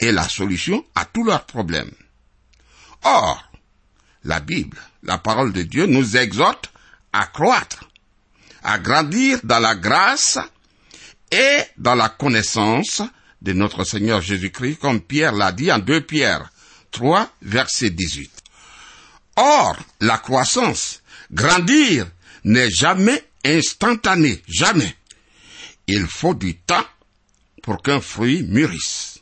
est 0.00 0.12
la 0.12 0.28
solution 0.28 0.84
à 0.94 1.04
tous 1.04 1.24
leurs 1.24 1.44
problèmes. 1.44 1.92
Or, 3.02 3.50
la 4.24 4.40
Bible, 4.40 4.78
la 5.02 5.18
parole 5.18 5.52
de 5.52 5.62
Dieu 5.62 5.84
nous 5.86 6.16
exhorte 6.16 6.72
à 7.12 7.26
croître, 7.26 7.88
à 8.62 8.78
grandir 8.78 9.40
dans 9.44 9.58
la 9.58 9.74
grâce 9.74 10.38
et 11.30 11.60
dans 11.78 11.94
la 11.94 12.08
connaissance 12.08 13.02
de 13.42 13.52
notre 13.52 13.84
Seigneur 13.84 14.20
Jésus-Christ, 14.20 14.78
comme 14.78 15.00
Pierre 15.00 15.32
l'a 15.32 15.52
dit 15.52 15.70
en 15.70 15.78
2 15.78 16.00
Pierre 16.02 16.50
3, 16.90 17.28
verset 17.42 17.90
18. 17.90 18.30
Or, 19.36 19.76
la 20.00 20.18
croissance, 20.18 21.02
grandir, 21.32 22.06
n'est 22.44 22.70
jamais 22.70 23.24
instantané, 23.44 24.42
jamais. 24.48 24.94
Il 25.86 26.06
faut 26.06 26.34
du 26.34 26.56
temps 26.56 26.86
pour 27.62 27.82
qu'un 27.82 28.00
fruit 28.00 28.42
mûrisse. 28.44 29.18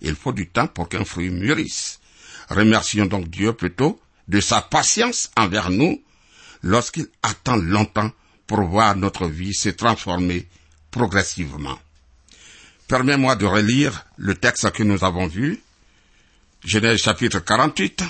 Il 0.00 0.14
faut 0.14 0.32
du 0.32 0.48
temps 0.48 0.68
pour 0.68 0.88
qu'un 0.88 1.04
fruit 1.04 1.30
mûrisse. 1.30 2.00
Remercions 2.48 3.06
donc 3.06 3.28
Dieu 3.28 3.52
plutôt 3.52 4.00
de 4.28 4.40
sa 4.40 4.60
patience 4.60 5.30
envers 5.36 5.70
nous 5.70 6.02
lorsqu'il 6.62 7.08
attend 7.22 7.56
longtemps 7.56 8.10
pour 8.46 8.62
voir 8.62 8.96
notre 8.96 9.26
vie 9.26 9.54
se 9.54 9.70
transformer 9.70 10.48
progressivement. 10.96 11.78
Permets-moi 12.88 13.36
de 13.36 13.44
relire 13.44 14.06
le 14.16 14.34
texte 14.34 14.70
que 14.70 14.82
nous 14.82 15.04
avons 15.04 15.26
vu. 15.26 15.60
Genèse 16.64 17.02
chapitre 17.02 17.40
48. 17.40 18.02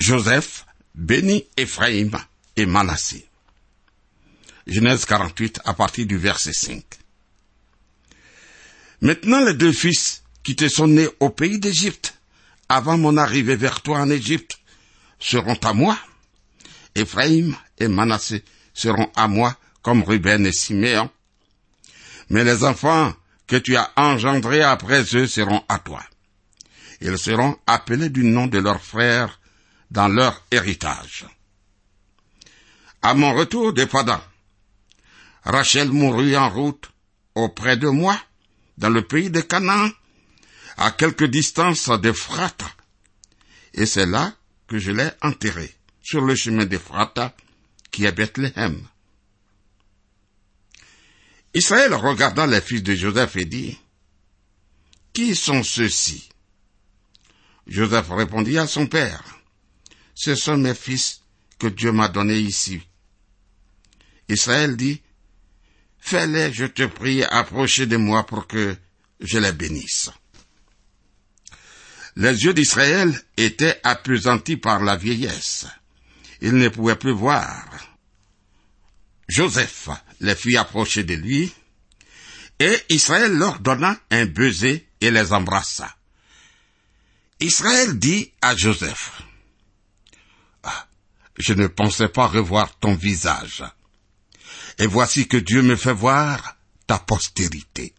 Joseph 0.00 0.66
bénit 0.96 1.46
Ephraim 1.56 2.10
et 2.56 2.66
Manassé. 2.66 3.24
Genèse 4.66 5.04
48 5.04 5.60
à 5.64 5.74
partir 5.74 6.06
du 6.06 6.16
verset 6.16 6.52
5. 6.52 6.82
Maintenant 9.00 9.44
les 9.44 9.54
deux 9.54 9.72
fils 9.72 10.24
qui 10.42 10.56
te 10.56 10.68
sont 10.68 10.88
nés 10.88 11.08
au 11.20 11.30
pays 11.30 11.60
d'Égypte, 11.60 12.18
avant 12.68 12.98
mon 12.98 13.16
arrivée 13.16 13.54
vers 13.54 13.80
toi 13.80 14.00
en 14.00 14.10
Égypte, 14.10 14.58
seront 15.20 15.58
à 15.62 15.72
moi. 15.72 15.96
Ephraim 16.96 17.52
et 17.78 17.86
Manassé 17.86 18.42
seront 18.74 19.08
à 19.14 19.28
moi 19.28 19.56
comme 19.82 20.02
Ruben 20.02 20.44
et 20.46 20.52
Siméon. 20.52 21.10
Mais 22.30 22.44
les 22.44 22.64
enfants 22.64 23.14
que 23.46 23.56
tu 23.56 23.76
as 23.76 23.90
engendrés 23.96 24.62
après 24.62 25.14
eux 25.14 25.26
seront 25.26 25.64
à 25.68 25.78
toi. 25.78 26.02
Ils 27.00 27.18
seront 27.18 27.58
appelés 27.66 28.08
du 28.10 28.24
nom 28.24 28.46
de 28.46 28.58
leurs 28.58 28.82
frères 28.82 29.40
dans 29.90 30.08
leur 30.08 30.44
héritage. 30.50 31.26
À 33.02 33.14
mon 33.14 33.34
retour 33.34 33.72
de 33.72 33.84
Padan, 33.84 34.20
Rachel 35.44 35.90
mourut 35.90 36.36
en 36.36 36.48
route 36.48 36.90
auprès 37.34 37.76
de 37.76 37.88
moi 37.88 38.18
dans 38.78 38.90
le 38.90 39.02
pays 39.02 39.30
de 39.30 39.40
Canaan, 39.40 39.90
à 40.76 40.90
quelque 40.90 41.24
distance 41.24 41.88
d'Ephrata. 41.88 42.66
Et 43.74 43.86
c'est 43.86 44.06
là 44.06 44.32
que 44.66 44.78
je 44.78 44.90
l'ai 44.90 45.10
enterré, 45.22 45.72
sur 46.02 46.20
le 46.22 46.34
chemin 46.34 46.64
d'Ephrata, 46.64 47.34
qui 47.90 48.04
est 48.04 48.12
Bethléem. 48.12 48.82
Israël 51.56 51.94
regarda 51.94 52.46
les 52.46 52.60
fils 52.60 52.82
de 52.82 52.94
Joseph 52.94 53.34
et 53.36 53.46
dit, 53.46 53.78
Qui 55.14 55.34
sont 55.34 55.62
ceux-ci? 55.62 56.28
Joseph 57.66 58.10
répondit 58.10 58.58
à 58.58 58.66
son 58.66 58.86
père, 58.86 59.24
Ce 60.14 60.34
sont 60.34 60.58
mes 60.58 60.74
fils 60.74 61.22
que 61.58 61.68
Dieu 61.68 61.92
m'a 61.92 62.08
donnés 62.08 62.40
ici. 62.40 62.82
Israël 64.28 64.76
dit, 64.76 65.00
Fais-les, 65.98 66.52
je 66.52 66.66
te 66.66 66.82
prie, 66.82 67.24
approcher 67.24 67.86
de 67.86 67.96
moi 67.96 68.26
pour 68.26 68.46
que 68.46 68.76
je 69.20 69.38
les 69.38 69.52
bénisse. 69.52 70.10
Les 72.16 72.44
yeux 72.44 72.52
d'Israël 72.52 73.18
étaient 73.38 73.80
appesantis 73.82 74.58
par 74.58 74.84
la 74.84 74.96
vieillesse. 74.96 75.64
Il 76.42 76.52
ne 76.52 76.68
pouvait 76.68 76.96
plus 76.96 77.12
voir. 77.12 77.66
Joseph 79.26 79.88
les 80.20 80.34
fit 80.34 80.56
approcher 80.56 81.04
de 81.04 81.14
lui, 81.14 81.52
et 82.58 82.78
Israël 82.88 83.32
leur 83.36 83.60
donna 83.60 83.98
un 84.10 84.26
baiser 84.26 84.88
et 85.00 85.10
les 85.10 85.32
embrassa. 85.32 85.94
Israël 87.40 87.98
dit 87.98 88.32
à 88.40 88.56
Joseph, 88.56 89.22
ah, 90.62 90.86
Je 91.38 91.52
ne 91.52 91.66
pensais 91.66 92.08
pas 92.08 92.26
revoir 92.26 92.78
ton 92.78 92.94
visage 92.94 93.62
et 94.78 94.86
voici 94.86 95.26
que 95.26 95.36
Dieu 95.36 95.62
me 95.62 95.76
fait 95.76 95.92
voir 95.92 96.56
ta 96.86 96.98
postérité. 96.98 97.94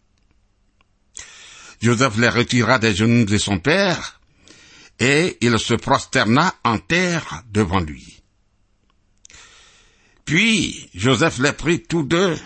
Joseph 1.80 2.16
les 2.16 2.28
retira 2.28 2.78
des 2.78 2.94
genoux 2.94 3.24
de 3.24 3.38
son 3.38 3.58
père, 3.58 4.20
et 4.98 5.38
il 5.40 5.58
se 5.58 5.74
prosterna 5.74 6.54
en 6.64 6.78
terre 6.78 7.42
devant 7.50 7.80
lui. 7.80 8.17
Puis 10.28 10.90
Joseph 10.94 11.38
les 11.38 11.52
prit 11.52 11.82
tous 11.84 12.02
deux, 12.02 12.38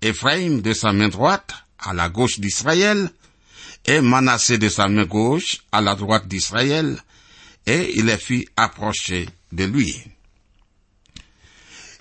Éphraïm 0.00 0.62
de 0.62 0.72
sa 0.72 0.94
main 0.94 1.08
droite, 1.08 1.52
à 1.78 1.92
la 1.92 2.08
gauche 2.08 2.40
d'Israël, 2.40 3.10
et 3.84 4.00
Manassé 4.00 4.56
de 4.56 4.70
sa 4.70 4.88
main 4.88 5.04
gauche, 5.04 5.58
à 5.70 5.82
la 5.82 5.94
droite 5.96 6.26
d'Israël, 6.28 6.98
et 7.66 7.92
il 7.94 8.06
les 8.06 8.16
fit 8.16 8.48
approcher 8.56 9.28
de 9.52 9.64
lui. 9.64 10.02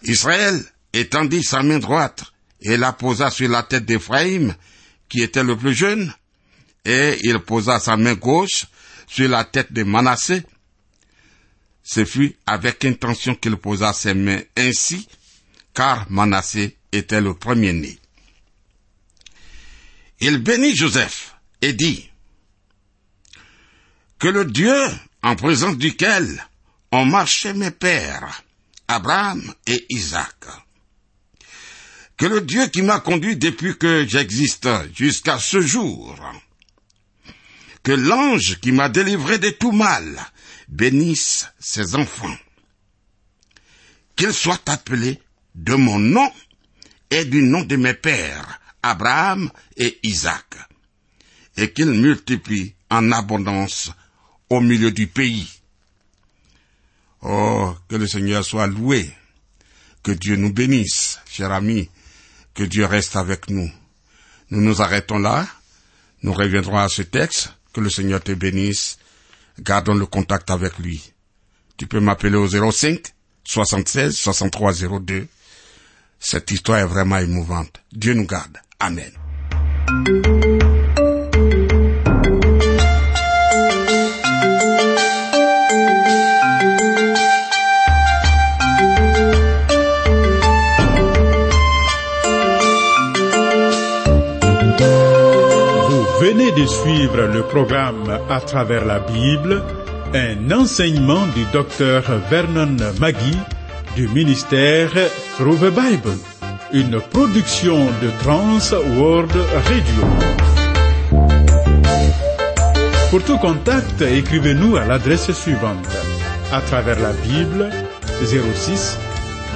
Israël 0.04 0.64
étendit 0.94 1.44
sa 1.44 1.64
main 1.64 1.80
droite 1.80 2.24
et 2.62 2.78
la 2.78 2.94
posa 2.94 3.30
sur 3.30 3.50
la 3.50 3.64
tête 3.64 3.84
d'Éphraïm, 3.84 4.56
qui 5.10 5.22
était 5.22 5.44
le 5.44 5.58
plus 5.58 5.74
jeune, 5.74 6.14
et 6.86 7.18
il 7.24 7.40
posa 7.40 7.82
sa 7.82 7.98
main 7.98 8.14
gauche 8.14 8.68
sur 9.06 9.28
la 9.28 9.44
tête 9.44 9.74
de 9.74 9.84
Manassé. 9.84 10.44
Ce 11.84 12.06
fut 12.06 12.38
avec 12.46 12.86
intention 12.86 13.36
qu'il 13.36 13.58
posa 13.58 13.92
ses 13.92 14.14
mains 14.14 14.40
ainsi, 14.56 15.06
car 15.76 16.10
Manassé 16.10 16.78
était 16.92 17.22
le 17.22 17.36
premier-né. 17.36 18.00
Il 20.22 20.38
bénit 20.38 20.76
Joseph 20.76 21.36
et 21.62 21.74
dit, 21.74 22.10
Que 24.18 24.30
le 24.30 24.46
Dieu 24.46 24.74
en 25.22 25.36
présence 25.36 25.78
duquel 25.78 26.48
ont 26.92 27.06
marché 27.06 27.54
mes 27.54 27.72
pères, 27.72 28.44
Abraham 28.88 29.54
et 29.68 29.86
Isaac, 29.90 30.46
que 32.18 32.26
le 32.26 32.42
Dieu 32.42 32.68
qui 32.68 32.82
m'a 32.82 33.02
conduit 33.02 33.36
depuis 33.36 33.78
que 33.78 34.06
j'existe 34.08 34.70
jusqu'à 34.96 35.38
ce 35.38 35.60
jour, 35.60 36.18
que 37.84 37.92
l'ange 37.92 38.60
qui 38.62 38.72
m'a 38.72 38.88
délivré 38.88 39.38
de 39.38 39.50
tout 39.50 39.74
mal 39.74 40.26
bénisse 40.70 41.48
ses 41.60 41.96
enfants, 41.96 42.38
qu'ils 44.16 44.34
soient 44.34 44.62
appelés 44.68 45.20
de 45.56 45.74
mon 45.74 46.00
nom 46.00 46.30
et 47.10 47.26
du 47.26 47.42
nom 47.42 47.64
de 47.64 47.76
mes 47.76 47.94
pères, 47.94 48.60
Abraham 48.84 49.50
et 49.78 49.98
Isaac, 50.04 50.56
et 51.58 51.72
qu'ils 51.72 51.92
multiplient 51.92 52.76
en 52.90 53.12
abondance 53.12 53.92
au 54.50 54.60
milieu 54.60 54.92
du 54.92 55.08
pays. 55.08 55.50
Oh, 57.22 57.74
que 57.88 57.96
le 57.96 58.08
Seigneur 58.08 58.46
soit 58.46 58.68
loué, 58.68 59.12
que 60.04 60.12
Dieu 60.12 60.36
nous 60.36 60.54
bénisse, 60.54 61.20
cher 61.26 61.52
ami, 61.52 61.90
que 62.54 62.64
Dieu 62.64 62.86
reste 62.86 63.16
avec 63.16 63.50
nous. 63.50 63.72
Nous 64.52 64.62
nous 64.62 64.82
arrêtons 64.82 65.18
là, 65.18 65.48
nous 66.22 66.34
reviendrons 66.34 66.78
à 66.78 66.90
ce 66.90 67.02
texte, 67.02 67.54
que 67.74 67.82
le 67.82 67.90
Seigneur 67.90 68.22
te 68.22 68.32
bénisse, 68.32 68.98
gardons 69.60 69.96
le 69.96 70.06
contact 70.06 70.52
avec 70.52 70.78
lui. 70.78 71.12
Tu 71.78 71.88
peux 71.88 72.00
m'appeler 72.00 72.38
au 72.38 72.48
05 72.48 73.02
76 73.44 74.16
63 74.16 74.74
02. 75.02 75.28
Cette 76.20 76.52
histoire 76.52 76.80
est 76.80 76.86
vraiment 76.86 77.18
émouvante. 77.18 77.82
Dieu 77.92 78.14
nous 78.14 78.26
garde. 78.26 78.58
Amen. 78.80 79.12
Vous 95.88 96.06
venez 96.22 96.52
de 96.52 96.66
suivre 96.66 97.22
le 97.22 97.44
programme 97.44 98.20
À 98.30 98.40
travers 98.42 98.86
la 98.86 99.00
Bible, 99.00 99.64
un 100.14 100.52
enseignement 100.52 101.28
du 101.28 101.46
docteur 101.54 102.04
Vernon 102.30 102.78
Magui 103.00 103.38
du 103.96 104.08
ministère 104.10 104.92
Through 105.38 105.60
the 105.60 105.72
Bible, 105.72 106.18
une 106.74 107.00
production 107.00 107.86
de 107.86 108.10
Trans 108.22 108.60
World 108.98 109.32
Radio. 109.54 110.04
Pour 113.10 113.24
tout 113.24 113.38
contact, 113.38 114.02
écrivez-nous 114.02 114.76
à 114.76 114.84
l'adresse 114.86 115.32
suivante. 115.32 115.88
À 116.52 116.60
travers 116.62 117.00
la 117.00 117.14
Bible, 117.14 117.70
06, 118.22 118.98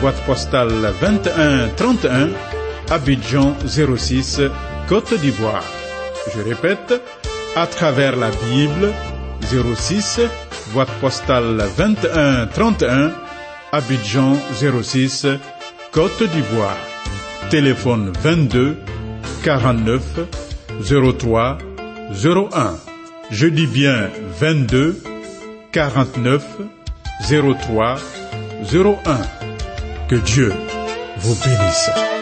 boîte 0.02 0.22
postale 0.26 0.94
2131, 1.02 2.30
Abidjan 2.90 3.56
06, 3.66 4.42
Côte 4.88 5.14
d'Ivoire. 5.20 5.64
Je 6.34 6.42
répète, 6.42 7.02
à 7.56 7.68
travers 7.68 8.16
la 8.16 8.30
Bible, 8.50 8.94
06, 9.76 10.22
boîte 10.74 10.92
postale 11.02 11.66
2131, 11.78 13.12
Abidjan 13.72 14.36
06, 14.82 15.28
Côte 15.92 16.24
d'Ivoire. 16.24 16.78
Téléphone 17.50 18.12
22 18.22 18.78
49 19.44 20.02
03 21.18 21.58
01. 22.12 22.76
Je 23.32 23.48
dis 23.48 23.68
bien 23.68 24.10
22 24.40 25.02
49 25.72 26.44
03 27.30 27.96
01. 28.74 28.96
Que 30.08 30.16
Dieu 30.16 30.52
vous 31.18 31.36
bénisse. 31.36 32.19